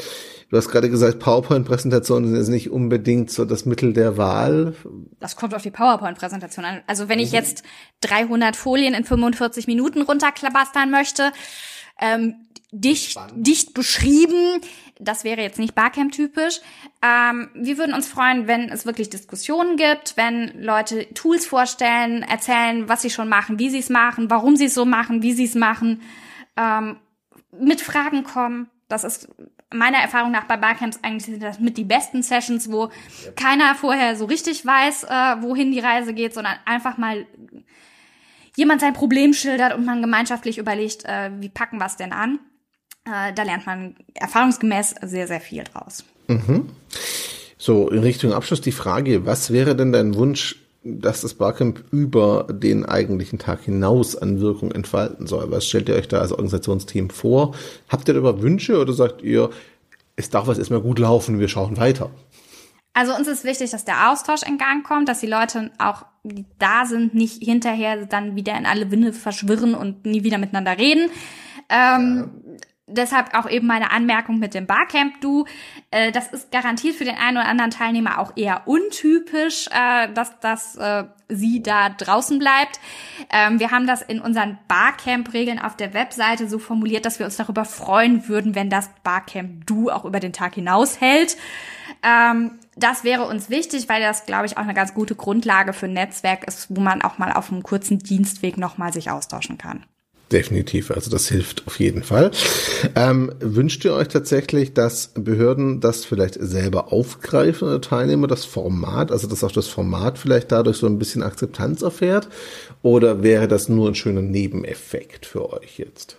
Du 0.49 0.57
hast 0.57 0.69
gerade 0.69 0.89
gesagt, 0.89 1.19
PowerPoint-Präsentationen 1.19 2.43
sind 2.43 2.53
nicht 2.53 2.71
unbedingt 2.71 3.31
so 3.31 3.45
das 3.45 3.65
Mittel 3.65 3.93
der 3.93 4.17
Wahl. 4.17 4.73
Das 5.19 5.35
kommt 5.35 5.53
auf 5.53 5.61
die 5.61 5.71
PowerPoint-Präsentation 5.71 6.65
an. 6.65 6.81
Also 6.87 7.07
wenn 7.07 7.19
ich 7.19 7.31
jetzt 7.31 7.63
300 8.01 8.55
Folien 8.55 8.93
in 8.93 9.05
45 9.05 9.67
Minuten 9.67 10.01
runterklabastern 10.01 10.91
möchte, 10.91 11.31
ähm, 12.01 12.35
dicht, 12.71 13.19
dicht 13.35 13.73
beschrieben. 13.73 14.61
Das 14.99 15.23
wäre 15.23 15.41
jetzt 15.41 15.59
nicht 15.59 15.75
Barcamp-typisch. 15.75 16.61
Ähm, 17.01 17.49
wir 17.53 17.77
würden 17.77 17.93
uns 17.93 18.07
freuen, 18.07 18.47
wenn 18.47 18.69
es 18.69 18.85
wirklich 18.85 19.09
Diskussionen 19.09 19.75
gibt, 19.77 20.15
wenn 20.15 20.61
Leute 20.61 21.13
Tools 21.13 21.45
vorstellen, 21.45 22.23
erzählen, 22.23 22.87
was 22.87 23.01
sie 23.01 23.09
schon 23.09 23.29
machen, 23.29 23.59
wie 23.59 23.69
sie 23.69 23.79
es 23.79 23.89
machen, 23.89 24.29
warum 24.29 24.55
sie 24.55 24.65
es 24.65 24.73
so 24.73 24.85
machen, 24.85 25.21
wie 25.21 25.33
sie 25.33 25.45
es 25.45 25.55
machen, 25.55 26.01
ähm, 26.57 26.97
mit 27.51 27.81
Fragen 27.81 28.23
kommen. 28.23 28.69
Das 28.87 29.03
ist 29.03 29.29
meiner 29.73 29.99
Erfahrung 29.99 30.31
nach 30.31 30.45
bei 30.45 30.57
Barcamps 30.57 30.99
eigentlich 31.01 31.25
sind 31.25 31.41
das 31.41 31.59
mit 31.59 31.77
die 31.77 31.83
besten 31.83 32.23
Sessions, 32.23 32.71
wo 32.71 32.85
ja. 32.85 33.31
keiner 33.35 33.75
vorher 33.75 34.15
so 34.15 34.25
richtig 34.25 34.65
weiß, 34.65 35.03
äh, 35.03 35.41
wohin 35.41 35.71
die 35.71 35.79
Reise 35.79 36.13
geht, 36.13 36.33
sondern 36.33 36.55
einfach 36.65 36.97
mal 36.97 37.25
jemand 38.55 38.81
sein 38.81 38.93
Problem 38.93 39.33
schildert 39.33 39.73
und 39.73 39.85
man 39.85 40.01
gemeinschaftlich 40.01 40.57
überlegt, 40.57 41.05
äh, 41.05 41.31
wie 41.39 41.49
packen 41.49 41.77
wir 41.77 41.85
es 41.85 41.95
denn 41.95 42.11
an. 42.11 42.39
Äh, 43.05 43.33
da 43.33 43.43
lernt 43.43 43.65
man 43.65 43.95
erfahrungsgemäß 44.13 44.95
sehr, 45.03 45.27
sehr 45.27 45.41
viel 45.41 45.63
draus. 45.63 46.03
Mhm. 46.27 46.69
So, 47.57 47.89
in 47.89 47.99
Richtung 47.99 48.33
Abschluss 48.33 48.61
die 48.61 48.71
Frage, 48.71 49.25
was 49.25 49.51
wäre 49.51 49.75
denn 49.75 49.91
dein 49.91 50.15
Wunsch, 50.15 50.57
dass 50.83 51.21
das 51.21 51.35
Barcamp 51.35 51.83
über 51.91 52.47
den 52.51 52.85
eigentlichen 52.85 53.37
Tag 53.39 53.61
hinaus 53.61 54.15
an 54.15 54.39
Wirkung 54.39 54.71
entfalten 54.71 55.27
soll? 55.27 55.51
Was 55.51 55.65
stellt 55.65 55.89
ihr 55.89 55.95
euch 55.95 56.07
da 56.07 56.19
als 56.19 56.31
Organisationsteam 56.31 57.09
vor? 57.09 57.53
Habt 57.87 58.07
ihr 58.07 58.13
darüber 58.13 58.41
Wünsche 58.41 58.79
oder 58.79 58.93
sagt 58.93 59.21
ihr, 59.21 59.51
es 60.15 60.29
darf 60.29 60.47
was 60.47 60.57
erstmal 60.57 60.81
gut 60.81 60.99
laufen, 60.99 61.39
wir 61.39 61.47
schauen 61.47 61.77
weiter? 61.77 62.09
Also 62.93 63.15
uns 63.15 63.27
ist 63.27 63.45
wichtig, 63.45 63.71
dass 63.71 63.85
der 63.85 64.11
Austausch 64.11 64.41
in 64.43 64.57
Gang 64.57 64.85
kommt, 64.85 65.07
dass 65.07 65.21
die 65.21 65.27
Leute 65.27 65.71
auch, 65.77 66.05
die 66.23 66.45
da 66.59 66.85
sind, 66.85 67.13
nicht 67.13 67.41
hinterher 67.41 68.05
dann 68.05 68.35
wieder 68.35 68.57
in 68.57 68.65
alle 68.65 68.91
Winde 68.91 69.13
verschwirren 69.13 69.75
und 69.75 70.05
nie 70.05 70.23
wieder 70.23 70.37
miteinander 70.37 70.77
reden. 70.77 71.09
Ähm, 71.69 72.29
ja 72.57 72.70
deshalb 72.91 73.33
auch 73.33 73.49
eben 73.49 73.67
meine 73.67 73.91
Anmerkung 73.91 74.39
mit 74.39 74.53
dem 74.53 74.65
Barcamp-Du. 74.67 75.45
Äh, 75.91 76.11
das 76.11 76.27
ist 76.27 76.51
garantiert 76.51 76.95
für 76.95 77.05
den 77.05 77.15
einen 77.15 77.37
oder 77.37 77.47
anderen 77.47 77.71
Teilnehmer 77.71 78.19
auch 78.19 78.33
eher 78.35 78.67
untypisch, 78.67 79.67
äh, 79.71 80.11
dass, 80.13 80.39
dass 80.39 80.75
äh, 80.75 81.05
sie 81.29 81.63
da 81.63 81.89
draußen 81.89 82.39
bleibt. 82.39 82.79
Ähm, 83.31 83.59
wir 83.59 83.71
haben 83.71 83.87
das 83.87 84.01
in 84.01 84.21
unseren 84.21 84.57
Barcamp-Regeln 84.67 85.59
auf 85.59 85.75
der 85.75 85.93
Webseite 85.93 86.47
so 86.47 86.59
formuliert, 86.59 87.05
dass 87.05 87.19
wir 87.19 87.25
uns 87.25 87.37
darüber 87.37 87.65
freuen 87.65 88.27
würden, 88.27 88.55
wenn 88.55 88.69
das 88.69 88.89
Barcamp-Du 89.03 89.89
auch 89.89 90.05
über 90.05 90.19
den 90.19 90.33
Tag 90.33 90.55
hinaus 90.55 90.99
hält. 91.01 91.37
Ähm, 92.03 92.59
das 92.75 93.03
wäre 93.03 93.27
uns 93.27 93.49
wichtig, 93.49 93.89
weil 93.89 94.01
das, 94.01 94.25
glaube 94.25 94.45
ich, 94.45 94.57
auch 94.57 94.63
eine 94.63 94.73
ganz 94.73 94.93
gute 94.93 95.15
Grundlage 95.15 95.73
für 95.73 95.85
ein 95.85 95.93
Netzwerk 95.93 96.45
ist, 96.45 96.67
wo 96.69 96.81
man 96.81 97.01
auch 97.01 97.17
mal 97.17 97.33
auf 97.33 97.51
einem 97.51 97.63
kurzen 97.63 97.99
Dienstweg 97.99 98.57
nochmal 98.57 98.93
sich 98.93 99.11
austauschen 99.11 99.57
kann. 99.57 99.85
Definitiv, 100.31 100.91
also 100.91 101.11
das 101.11 101.27
hilft 101.27 101.67
auf 101.67 101.79
jeden 101.79 102.03
Fall. 102.03 102.31
Ähm, 102.95 103.33
wünscht 103.39 103.83
ihr 103.83 103.93
euch 103.93 104.07
tatsächlich, 104.07 104.73
dass 104.73 105.11
Behörden 105.13 105.81
das 105.81 106.05
vielleicht 106.05 106.35
selber 106.39 106.93
aufgreifen 106.93 107.67
oder 107.67 107.81
Teilnehmer, 107.81 108.27
das 108.27 108.45
Format, 108.45 109.11
also 109.11 109.27
dass 109.27 109.43
auch 109.43 109.51
das 109.51 109.67
Format 109.67 110.17
vielleicht 110.17 110.51
dadurch 110.51 110.77
so 110.77 110.87
ein 110.87 110.99
bisschen 110.99 111.21
Akzeptanz 111.21 111.81
erfährt? 111.81 112.29
Oder 112.81 113.23
wäre 113.23 113.49
das 113.49 113.67
nur 113.67 113.89
ein 113.89 113.95
schöner 113.95 114.21
Nebeneffekt 114.21 115.25
für 115.25 115.51
euch 115.51 115.77
jetzt? 115.77 116.17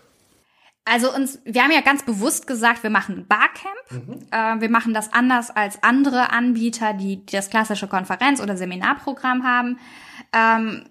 Also 0.85 1.15
uns, 1.15 1.39
wir 1.45 1.63
haben 1.63 1.71
ja 1.71 1.81
ganz 1.81 2.05
bewusst 2.05 2.47
gesagt, 2.47 2.83
wir 2.83 2.91
machen 2.91 3.27
Barcamp. 3.29 4.09
Mhm. 4.09 4.27
Äh, 4.31 4.61
wir 4.61 4.69
machen 4.69 4.93
das 4.93 5.13
anders 5.13 5.51
als 5.51 5.83
andere 5.83 6.33
Anbieter, 6.33 6.93
die, 6.93 7.25
die 7.25 7.37
das 7.37 7.51
klassische 7.51 7.87
Konferenz- 7.87 8.43
oder 8.43 8.57
Seminarprogramm 8.57 9.45
haben. 9.45 9.79
Ähm, 10.33 10.85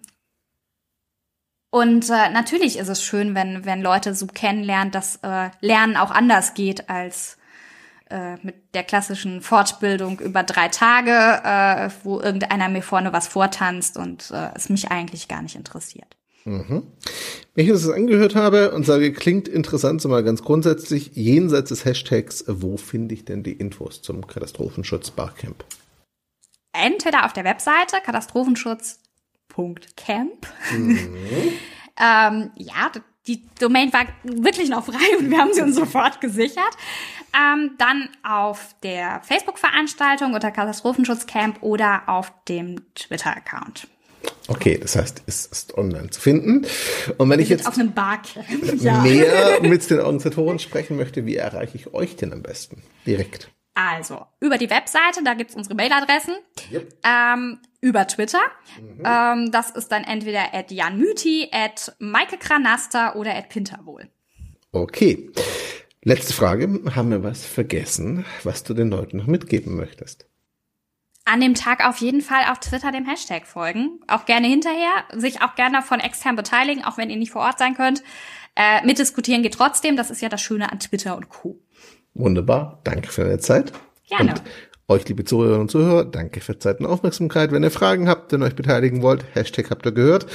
und 1.72 2.10
äh, 2.10 2.30
natürlich 2.30 2.78
ist 2.78 2.90
es 2.90 3.02
schön, 3.02 3.34
wenn, 3.34 3.64
wenn 3.64 3.82
Leute 3.82 4.14
so 4.14 4.28
kennenlernen, 4.28 4.92
dass 4.92 5.20
äh, 5.24 5.50
Lernen 5.62 5.96
auch 5.96 6.12
anders 6.12 6.54
geht 6.54 6.90
als 6.90 7.38
äh, 8.10 8.36
mit 8.44 8.56
der 8.74 8.84
klassischen 8.84 9.42
Fortbildung 9.42 10.20
über 10.20 10.44
drei 10.44 10.68
Tage, 10.68 11.12
äh, 11.12 11.90
wo 12.04 12.20
irgendeiner 12.20 12.68
mir 12.68 12.84
vorne 12.84 13.14
was 13.14 13.30
vortanzt 13.30 13.96
und 13.98 14.32
äh, 14.32 14.50
es 14.54 14.68
mich 14.68 14.92
eigentlich 14.92 15.30
gar 15.30 15.42
nicht 15.42 15.56
interessiert. 15.56 16.18
Mhm. 16.44 16.84
Wenn 17.56 17.66
ich 17.66 17.72
das 17.72 17.90
angehört 17.90 18.36
habe 18.36 18.72
und 18.72 18.86
sage, 18.86 19.14
klingt 19.14 19.48
interessant, 19.48 20.02
so 20.02 20.10
mal 20.10 20.26
ganz 20.26 20.42
grundsätzlich, 20.42 21.12
jenseits 21.14 21.70
des 21.70 21.86
Hashtags, 21.86 22.44
wo 22.48 22.76
finde 22.76 23.16
ich 23.16 23.24
denn 23.24 23.44
die 23.44 23.54
Infos 23.54 24.02
zum 24.02 24.28
Katastrophenschutz 24.28 25.12
Barcamp? 25.12 25.64
Entweder 26.74 27.26
auf 27.26 27.32
der 27.32 27.46
Webseite 27.46 27.98
Katastrophenschutz 28.04 29.00
Camp. 29.96 30.48
Mhm. 30.72 30.98
Ähm, 32.00 32.52
ja, 32.56 32.92
die 33.28 33.44
Domain 33.60 33.94
war 33.94 34.06
wirklich 34.24 34.70
noch 34.70 34.86
frei 34.86 35.18
und 35.20 35.30
wir 35.30 35.38
haben 35.38 35.54
sie 35.54 35.62
uns 35.62 35.76
sofort 35.76 36.22
gesichert. 36.22 36.76
Ähm, 37.34 37.72
dann 37.78 38.10
auf 38.24 38.76
der 38.84 39.22
Facebook-Veranstaltung 39.24 40.34
unter 40.34 40.52
Katastrophenschutzcamp 40.52 41.62
oder 41.62 42.04
auf 42.08 42.34
dem 42.50 42.82
Twitter-Account. 42.96 43.88
Okay, 44.48 44.78
das 44.78 44.96
heißt, 44.96 45.24
es 45.28 45.46
ist 45.46 45.78
online 45.78 46.10
zu 46.10 46.20
finden. 46.20 46.66
Und 47.18 47.30
wenn 47.30 47.40
ich 47.40 47.50
jetzt 47.50 47.68
auf 47.68 47.78
einem 47.78 47.94
Barcamp, 47.94 48.46
ja. 48.82 49.02
mehr 49.02 49.62
mit 49.62 49.90
den 49.90 50.00
Organisatoren 50.00 50.60
sprechen 50.60 50.98
möchte, 50.98 51.26
wie 51.26 51.38
erreiche 51.38 51.78
ich 51.78 51.94
euch 51.94 52.16
denn 52.16 52.34
am 52.34 52.42
besten? 52.42 52.84
Direkt. 53.06 53.50
Also, 53.74 54.26
über 54.40 54.58
die 54.58 54.70
Webseite, 54.70 55.24
da 55.24 55.34
gibt's 55.34 55.56
unsere 55.56 55.76
Mailadressen. 55.76 56.36
Yep. 56.72 56.94
Ähm, 57.04 57.60
über 57.80 58.06
Twitter. 58.08 58.42
Mhm. 58.80 59.04
Ähm, 59.06 59.52
das 59.52 59.72
ist 59.72 59.92
dann 59.92 60.04
entweder 60.04 60.54
at 60.54 60.72
janmüti, 60.72 61.50
at 61.52 61.96
Maike 62.00 62.38
Kranasta 62.38 63.16
oder 63.16 63.36
at 63.36 63.50
Pinterwohl. 63.50 64.10
Okay. 64.72 65.32
Letzte 66.04 66.34
Frage. 66.34 66.82
Haben 66.96 67.12
wir 67.12 67.24
was 67.24 67.46
vergessen, 67.46 68.26
was 68.44 68.64
du 68.64 68.74
den 68.74 68.90
Leuten 68.90 69.18
noch 69.18 69.28
mitgeben 69.28 69.76
möchtest? 69.76 70.26
An 71.24 71.40
dem 71.40 71.54
Tag 71.54 71.88
auf 71.88 71.98
jeden 71.98 72.22
Fall 72.22 72.46
auf 72.52 72.60
Twitter 72.60 72.92
dem 72.92 73.06
Hashtag 73.06 73.46
folgen. 73.46 74.00
Auch 74.08 74.26
gerne 74.26 74.48
hinterher. 74.48 75.06
Sich 75.14 75.42
auch 75.42 75.56
gerne 75.56 75.82
von 75.84 76.00
extern 76.00 76.36
beteiligen, 76.36 76.84
auch 76.84 76.98
wenn 76.98 77.12
ihr 77.12 77.18
nicht 77.18 77.32
vor 77.32 77.44
Ort 77.44 77.60
sein 77.60 77.76
könnt. 77.76 78.04
Äh, 78.56 78.84
mitdiskutieren 78.86 79.44
geht 79.44 79.54
trotzdem. 79.54 79.96
Das 79.96 80.10
ist 80.10 80.22
ja 80.22 80.30
das 80.30 80.42
Schöne 80.42 80.72
an 80.72 80.80
Twitter 80.80 81.16
und 81.16 81.30
Co. 81.30 81.60
Wunderbar. 82.14 82.80
Danke 82.84 83.12
für 83.12 83.24
deine 83.24 83.40
Zeit. 83.40 83.72
Gerne. 84.10 84.32
Und 84.32 84.42
euch, 84.92 85.08
liebe 85.08 85.24
Zuhörerinnen 85.24 85.62
und 85.62 85.72
Zuhörer, 85.72 86.04
danke 86.04 86.42
für 86.42 86.60
Zeit 86.60 86.82
und 86.82 86.86
Aufmerksamkeit. 86.86 87.54
Wenn 87.54 87.64
ihr 87.64 87.72
Fragen 87.72 88.10
habt 88.10 88.34
und 88.34 88.44
euch 88.44 88.56
beteiligen 88.56 89.02
wollt, 89.02 89.24
Hashtag 89.34 89.70
habt 89.70 89.86
ihr 89.86 89.94
gehört. 89.94 90.26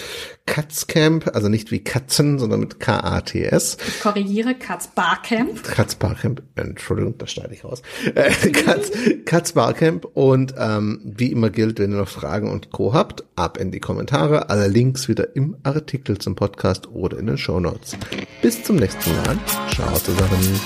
Katzcamp, 0.47 1.29
also 1.35 1.49
nicht 1.49 1.71
wie 1.71 1.85
Katzen, 1.85 2.39
sondern 2.39 2.61
mit 2.61 2.81
K-A-T-S. 2.81 3.77
Ich 3.87 4.01
korrigiere, 4.01 4.55
Katzbarcamp. 4.55 5.63
Katzbarcamp, 5.63 6.43
Entschuldigung, 6.55 7.19
da 7.19 7.27
schneide 7.27 7.53
ich 7.53 7.65
raus. 7.65 7.83
Äh, 8.15 8.31
Katz, 8.51 8.93
Katzbarcamp 9.27 10.07
und 10.15 10.55
ähm, 10.59 11.03
wie 11.05 11.31
immer 11.33 11.51
gilt, 11.51 11.79
wenn 11.79 11.93
ihr 11.93 11.99
noch 11.99 12.09
Fragen 12.09 12.51
und 12.51 12.71
Co. 12.71 12.95
habt, 12.95 13.25
ab 13.37 13.59
in 13.59 13.73
die 13.73 13.81
Kommentare. 13.81 14.49
Alle 14.49 14.69
Links 14.69 15.07
wieder 15.07 15.37
im 15.37 15.59
Artikel 15.65 16.17
zum 16.17 16.35
Podcast 16.35 16.89
oder 16.89 17.19
in 17.19 17.27
den 17.27 17.37
Show 17.37 17.61
Notes. 17.61 17.95
Bis 18.41 18.65
zum 18.65 18.77
nächsten 18.77 19.11
Mal. 19.17 19.39
Ciao 19.71 19.95
zusammen. 19.99 20.61